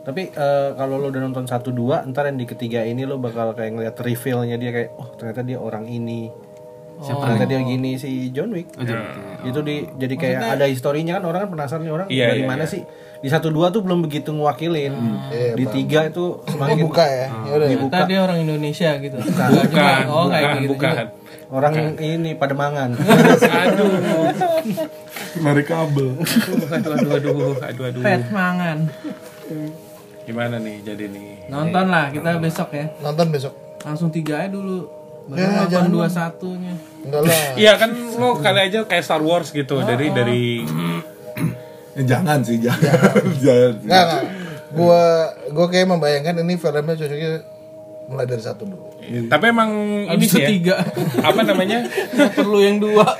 [0.00, 3.52] tapi eh, kalau lo udah nonton 1 2 ntar yang di ketiga ini lo bakal
[3.52, 6.32] kayak ngeliat revealnya dia kayak oh ternyata dia orang ini
[7.00, 8.72] ternyata dia gini si John Wick
[9.42, 12.48] itu di jadi kayak ada historinya kan orang kan penasaran nih orang Iya, dari iya,
[12.48, 12.72] mana iya.
[12.72, 12.82] sih
[13.20, 14.96] di satu dua tuh belum begitu ngewakilin
[15.28, 17.26] Iya, di tiga itu semakin buka ya.
[17.28, 17.66] Ya udah.
[17.68, 19.16] Ternyata dia orang Indonesia gitu.
[19.20, 20.70] Bukan, Oh, kayak bukan, gitu.
[20.72, 20.94] bukan.
[21.50, 22.94] orang ini pada mangan
[23.62, 23.90] Aduh.
[25.36, 28.02] Narik kabel Aduh, aduh, aduh, aduh, aduh.
[28.02, 28.78] Pet mangan.
[30.22, 31.50] Gimana nih jadi nih?
[31.50, 32.86] Nonton lah kita besok ya.
[33.00, 33.52] Nonton besok.
[33.80, 34.86] Langsung tiga aja dulu.
[35.26, 36.74] Baru Ya, jangan dua satunya.
[37.00, 37.34] Enggak lah.
[37.54, 41.00] Iya kan lo kali aja kayak Star Wars gitu dari dari Eh,
[41.92, 44.22] Jangan sih jangan Jangan Enggak, enggak.
[44.70, 45.02] Gua
[45.50, 47.32] gua kayak membayangkan ini filmnya cocoknya
[48.06, 48.86] mulai dari satu dulu.
[49.26, 49.70] tapi emang
[50.08, 50.74] ini sih ya, tiga.
[51.28, 53.06] apa namanya Nggak perlu yang dua.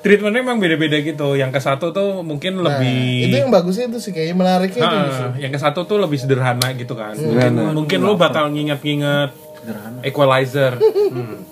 [0.00, 4.00] treatmentnya emang beda-beda gitu yang ke satu tuh mungkin Nah, lebih itu yang bagusnya itu
[4.00, 5.26] sih kayaknya menariknya itu justru.
[5.26, 9.36] Ah, yang ke satu tuh lebih sederhana gitu kan mungkin, mungkin lo bakal nginget-nginget
[10.00, 11.44] Equalizer Hmm.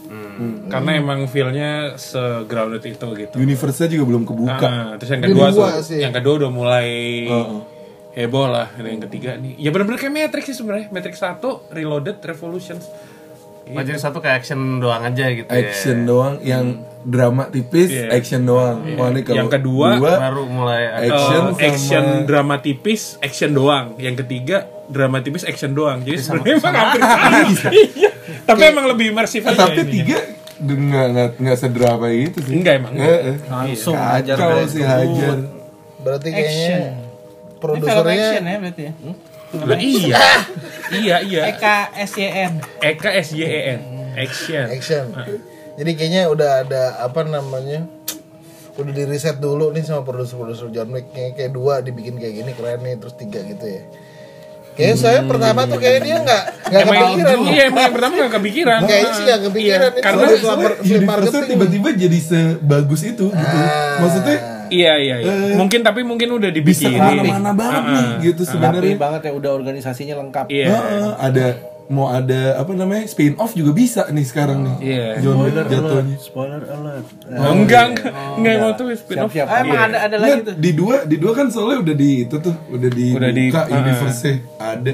[0.66, 3.34] Karena emang feelnya se-grounded itu gitu.
[3.36, 4.58] Universe-nya juga belum kebuka.
[4.60, 5.98] Ah, terus yang kedua dua tuh sih.
[5.98, 6.88] yang kedua udah mulai
[7.24, 7.60] Heeh.
[8.16, 9.54] heboh lah Ini yang ketiga nih.
[9.56, 10.86] Ya benar-benar kayak Matrix sih sebenarnya.
[10.88, 12.86] Matrix 1 Reloaded Revolutions.
[13.68, 15.60] Oh, jadi satu kayak action doang aja gitu ya.
[15.60, 16.66] Action doang Yang
[17.04, 18.08] drama tipis Iya.
[18.10, 18.80] Action doang.
[18.96, 23.92] Wah, ini kalau Yang kedua, Baru mulai Action Eh, action sama- drama tipis action doang.
[23.96, 26.00] Yang ketiga drama tipis action doang.
[26.02, 27.38] Jadi sebenarnya emang hampir sama.
[27.48, 28.10] Iya.
[28.44, 30.18] tapi emang lebih imersif Eh, aja Tapi tiga
[30.58, 32.54] Nggak, nggak, nggak sedrama itu sih.
[32.58, 32.92] Enggak emang.
[32.98, 33.36] Eh, eh.
[33.46, 35.38] langsung aja Kacau sih Hajar.
[36.02, 36.42] Berarti Action.
[36.42, 36.80] kayaknya
[37.58, 38.92] produsernya action ya berarti ya.
[39.48, 40.18] Lah, iya.
[40.98, 41.42] Iya iya.
[41.52, 42.52] Eka SYN.
[42.80, 43.80] Eka S Y E N.
[44.16, 44.66] Action.
[44.72, 45.06] Action.
[45.78, 47.86] Jadi kayaknya udah ada apa namanya?
[48.74, 51.12] Udah di riset dulu nih sama produser-produser John Wick.
[51.12, 53.82] Kayak dua dibikin kayak gini keren nih terus tiga gitu ya.
[54.78, 57.36] Kayaknya saya pertama tuh kayak dia nggak nggak kepikiran.
[57.50, 58.80] iya emang yang pertama gak kepikiran.
[58.86, 59.90] Kayaknya sih nggak kepikiran.
[59.90, 60.26] Ini karena
[61.02, 61.46] marketing.
[61.50, 63.56] tiba-tiba jadi sebagus itu gitu.
[63.98, 64.36] Maksudnya
[64.70, 65.56] iya iya iya.
[65.58, 68.94] mungkin tapi mungkin udah bisa dipikirin ke mana-mana banget nih gitu Rapi sebenarnya.
[68.94, 70.46] banget ya udah organisasinya lengkap.
[70.46, 70.66] Iya.
[70.70, 71.46] Heeh, ada
[71.88, 74.76] mau ada apa namanya spin off juga bisa nih sekarang nih.
[74.78, 75.06] Iya.
[75.20, 76.16] John Wick jatuhnya.
[76.16, 77.06] Spoiler alert.
[77.26, 78.12] Oh, enggak enggak.
[78.36, 80.54] Enggak emang tuh spin off siap-siap Ah, emang ada ada lagi tuh.
[80.54, 83.60] di dua di dua kan soalnya udah di itu tuh udah di Udah di- buka
[83.62, 83.72] ah.
[83.74, 84.20] universe
[84.58, 84.92] ada.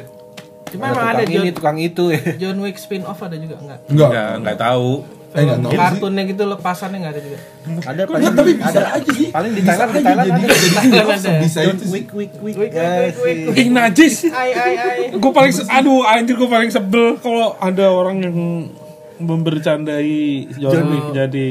[0.65, 2.21] Cuma emang ada tukang John, ini tukang itu ya.
[2.37, 3.55] John Wick spin off ada juga?
[3.57, 3.79] Enggak?
[3.85, 4.09] enggak.
[4.09, 4.91] Enggak enggak tahu
[5.35, 5.71] eh enggak tahu.
[5.75, 7.39] Sih Kartunnya gitu lepasannya enggak ada juga.
[7.83, 9.29] ada paling Nggak, tapi bisa aja sih.
[9.35, 10.39] Paling di Bisa Thailand di Thailand jadi.
[10.39, 10.47] ada.
[10.47, 11.09] Jadi spin off
[11.43, 11.91] bisa itu sih.
[11.91, 12.07] Wick,
[12.71, 13.61] Ya Wick, Wick, sih.
[13.61, 14.15] Ih najis.
[14.31, 14.99] Ai ai ai.
[15.11, 18.37] gue paling aduh anjir gue paling sebel kalau ada orang yang
[19.15, 21.49] membercandai John Wick jadi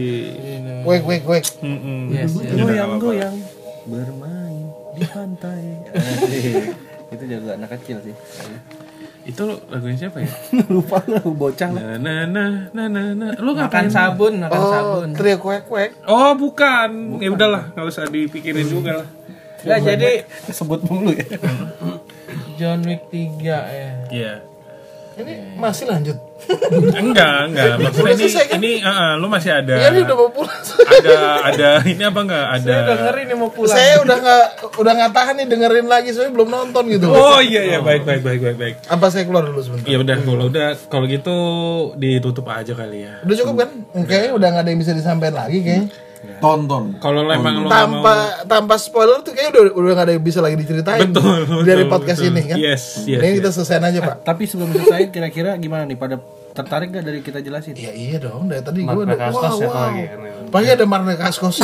[2.12, 2.32] yes.
[2.40, 3.36] Udah, nggak goyang goyang.
[3.84, 4.64] Bermain
[4.96, 5.62] di pantai.
[7.14, 8.16] Itu juga anak kecil sih
[9.24, 10.28] itu lagunya siapa ya
[10.74, 12.44] lupa lah bocah lah na na na
[12.76, 15.08] na na na lu Makan ngapain sabun, makan Oh, sabun.
[15.16, 15.90] trio kuek kuek.
[16.06, 19.08] oh bukan ya udahlah nggak usah dipikirin juga lah
[19.64, 20.12] Enggak jadi
[20.60, 21.24] sebut mulu ya
[22.54, 23.92] John Wick 3 ya.
[24.12, 24.34] Iya.
[25.16, 26.18] Ini masih lanjut.
[26.94, 27.74] Enggak, enggak.
[27.80, 28.58] Maksudnya ini, selesai kan?
[28.60, 30.62] ini eh, eh, lu masih ada Ya ini udah mau pulang.
[30.84, 31.18] ada
[31.48, 33.76] ada ini apa enggak ada Saya udah ngeri nih mau pulang.
[33.76, 34.46] Saya udah nggak
[34.80, 37.08] udah nggak tahan nih dengerin lagi soalnya belum nonton gitu.
[37.10, 38.76] Oh iya iya baik baik baik baik baik.
[38.88, 39.88] Apa saya keluar dulu sebentar?
[39.88, 41.36] Ya udah kalau udah kalau gitu
[41.96, 43.24] ditutup aja kali ya.
[43.24, 43.70] Udah cukup kan?
[44.06, 45.90] Kayaknya udah nggak ada yang bisa disampaikan lagi kayaknya.
[46.44, 48.14] Tonton Kalau lo emang lo nggak mau Tanpa
[48.46, 51.10] tanpa spoiler tuh kayaknya udah udah nggak ada yang bisa lagi diceritain.
[51.10, 52.32] betul, betul dari podcast betul.
[52.36, 52.58] ini kan.
[52.60, 53.20] Yes, yes.
[53.20, 53.36] Ini yes.
[53.40, 54.16] kita selesaiin aja pak.
[54.30, 56.20] Tapi sebelum selesai kira-kira gimana nih pada
[56.54, 57.74] tertarik gak dari kita jelasin?
[57.74, 59.74] Ya iya dong, dari tadi gue udah wow, wow.
[59.90, 60.20] lagi kan.
[60.54, 61.58] Pasti ada Mark Dacascos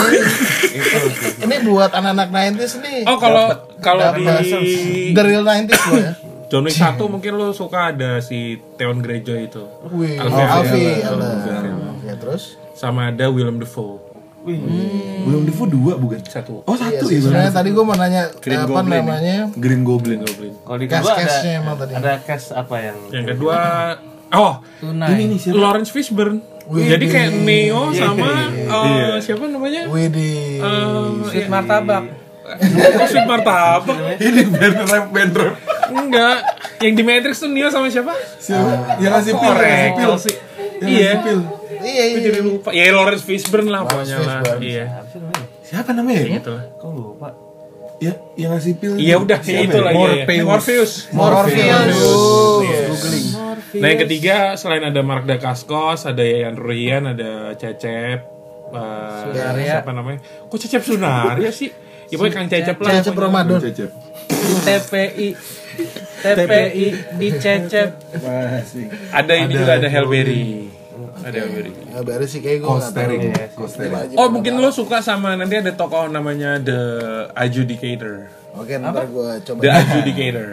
[1.45, 2.99] Ini buat anak-anak 90s nih.
[3.05, 3.45] Oh kalau
[3.79, 4.25] kalau di
[5.13, 6.13] The real 90s loh ya.
[6.49, 9.61] John Wick 1 mungkin lo suka ada si Theon Greyjoy itu.
[9.93, 11.37] Wih, Alfie Alfie, Allen.
[11.45, 12.01] Allen.
[12.01, 12.57] Ya terus?
[12.73, 13.29] Sama ada
[14.41, 15.19] Willem Dafoe.
[15.21, 16.61] belum Devo dua bukan Satu.
[16.61, 19.01] oh Iya satu sih, ya sebenarnya tadi gue mau nanya Green apa Goblin ya?
[19.01, 19.37] namanya?
[19.53, 20.53] Green Goblin Goblin.
[20.59, 21.91] Kalau di kedua ada emang tadi.
[21.93, 23.57] ada cast apa yang Yang kedua
[24.31, 25.07] oh Tunai.
[25.11, 26.39] ini nih siapa Lawrence Fishburne.
[26.65, 27.41] Wih, Jadi kayak iya.
[27.41, 29.81] Neo sama eh, siapa namanya?
[29.85, 32.03] Wih di Eh, Sweet ya- martabak.
[32.49, 33.97] Oh, Sweet Martabak.
[34.19, 35.55] ini band rap band rap
[35.89, 36.37] Enggak.
[36.79, 38.13] Yang di Matrix tuh Neo sama siapa?
[38.37, 40.09] siapa yang ngasih pil ngasih pil
[40.79, 41.11] Iya.
[41.11, 41.39] ngasih pil
[41.89, 42.19] Iya iya.
[42.21, 42.69] jadi lupa.
[42.71, 44.41] Ya Lawrence Fishburne lah pokoknya lah.
[44.57, 44.85] Iya.
[45.61, 46.65] siapa namanya ya Gitu lah.
[46.73, 47.29] kok lupa?
[47.99, 49.83] ya yang ngasih pil Iya udah Siapa itu ya?
[49.83, 49.91] lah.
[49.91, 50.43] iya, iya.
[50.43, 51.11] Morpheus.
[51.11, 51.97] Morpheus.
[52.63, 53.01] Yes.
[53.75, 58.19] Nah yang ketiga selain ada Mark Dacascos, ada Yayan Ruhian, ada Cecep,
[58.71, 59.67] eh, Sunaria.
[59.77, 60.19] siapa namanya?
[60.47, 61.69] Kok Cecep Sunaria sih?
[62.07, 62.91] Ya pokoknya Kang Cecep lah.
[62.95, 63.13] Cecep.
[63.13, 63.59] Ramadan.
[63.59, 63.89] Cecep
[64.59, 65.29] TPI.
[66.19, 66.85] TPI
[67.15, 67.89] dicecep.
[68.15, 68.85] Masih.
[69.11, 70.71] Ada ini juga ada Hellberry.
[71.23, 71.51] Ada yang
[72.03, 73.21] LBR sih kayak gue Costering.
[73.31, 74.17] Iya, Costering.
[74.19, 76.79] Oh mungkin lo suka sama nanti ada tokoh namanya The
[77.35, 78.27] Adjudicator.
[78.57, 79.59] Oke ntar gue coba.
[79.61, 80.47] The Adjudicator.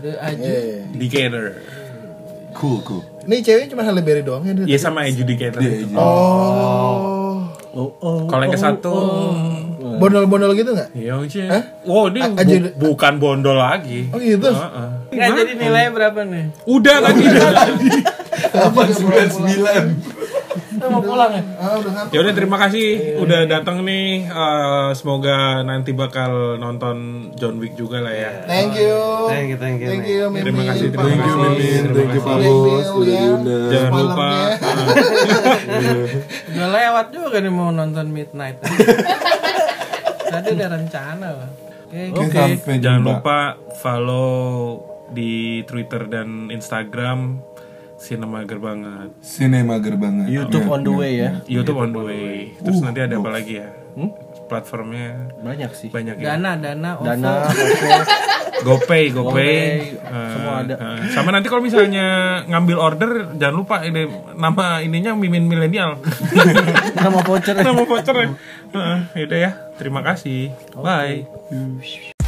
[0.00, 1.46] The iya, Adjudicator.
[1.56, 3.02] Iya, cool cool.
[3.26, 4.52] Ini cewek cuma Halle Berry doang ya?
[4.54, 5.60] Iya sama Adjudicator.
[5.96, 7.50] Oh.
[7.70, 9.94] Oh, oh, kalau yang oh, ke satu oh.
[10.02, 10.90] bondol-bondol gitu nggak?
[10.90, 11.42] Iya, oh, oke
[11.86, 14.10] Wow, ini bu bukan bondol lagi.
[14.10, 14.50] Oh gitu.
[14.50, 14.90] Uh -uh.
[15.14, 16.50] Nggak jadi nilai berapa nih?
[16.66, 17.22] Udah lagi.
[17.30, 17.90] Udah lagi.
[18.50, 20.20] 899
[20.88, 21.42] mau pulang ya?
[22.08, 24.26] ya udah terima kasih udah datang nih.
[24.26, 28.30] Uh, semoga nanti bakal nonton John Wick juga lah ya.
[28.48, 28.96] Thank you.
[29.28, 29.88] Thank you, thank you.
[29.92, 31.30] Thank you, Terima kasih, terima thank kasih.
[31.30, 31.82] You, Mimin.
[31.92, 32.88] Thank you, Pak Bos.
[33.04, 33.24] Ya.
[33.68, 34.30] Jangan lupa.
[34.30, 35.92] Ya.
[36.50, 38.58] Udah lewat juga nih mau nonton Midnight.
[40.30, 41.30] Tadi ada rencana.
[41.90, 42.54] Oke, okay.
[42.54, 42.78] okay.
[42.78, 44.78] jangan lupa follow
[45.10, 47.49] di Twitter dan Instagram
[48.00, 49.08] Sinemager banget.
[49.20, 51.30] Sinemager banget YouTube Oke, on the way ya.
[51.44, 52.56] YouTube on the way.
[52.56, 53.68] Terus nanti ada apa lagi ya?
[54.46, 55.88] Platformnya Banyak sih.
[55.88, 56.34] banyak ya.
[56.34, 57.04] Dana, dana, OVO.
[57.04, 57.98] Dana, OVO,
[58.60, 59.60] GoPay, GoPay, GoPay,
[60.00, 60.74] Eh, semua ada.
[60.74, 62.06] eh, sama nanti kalau misalnya
[62.44, 65.96] ngambil order jangan lupa ini nama ininya Mimin Milenial.
[66.96, 67.56] nama voucher.
[67.56, 68.28] nama voucher ya.
[68.70, 69.50] Heeh, yaudah ya.
[69.76, 70.50] Terima kasih.
[70.74, 72.19] Bye.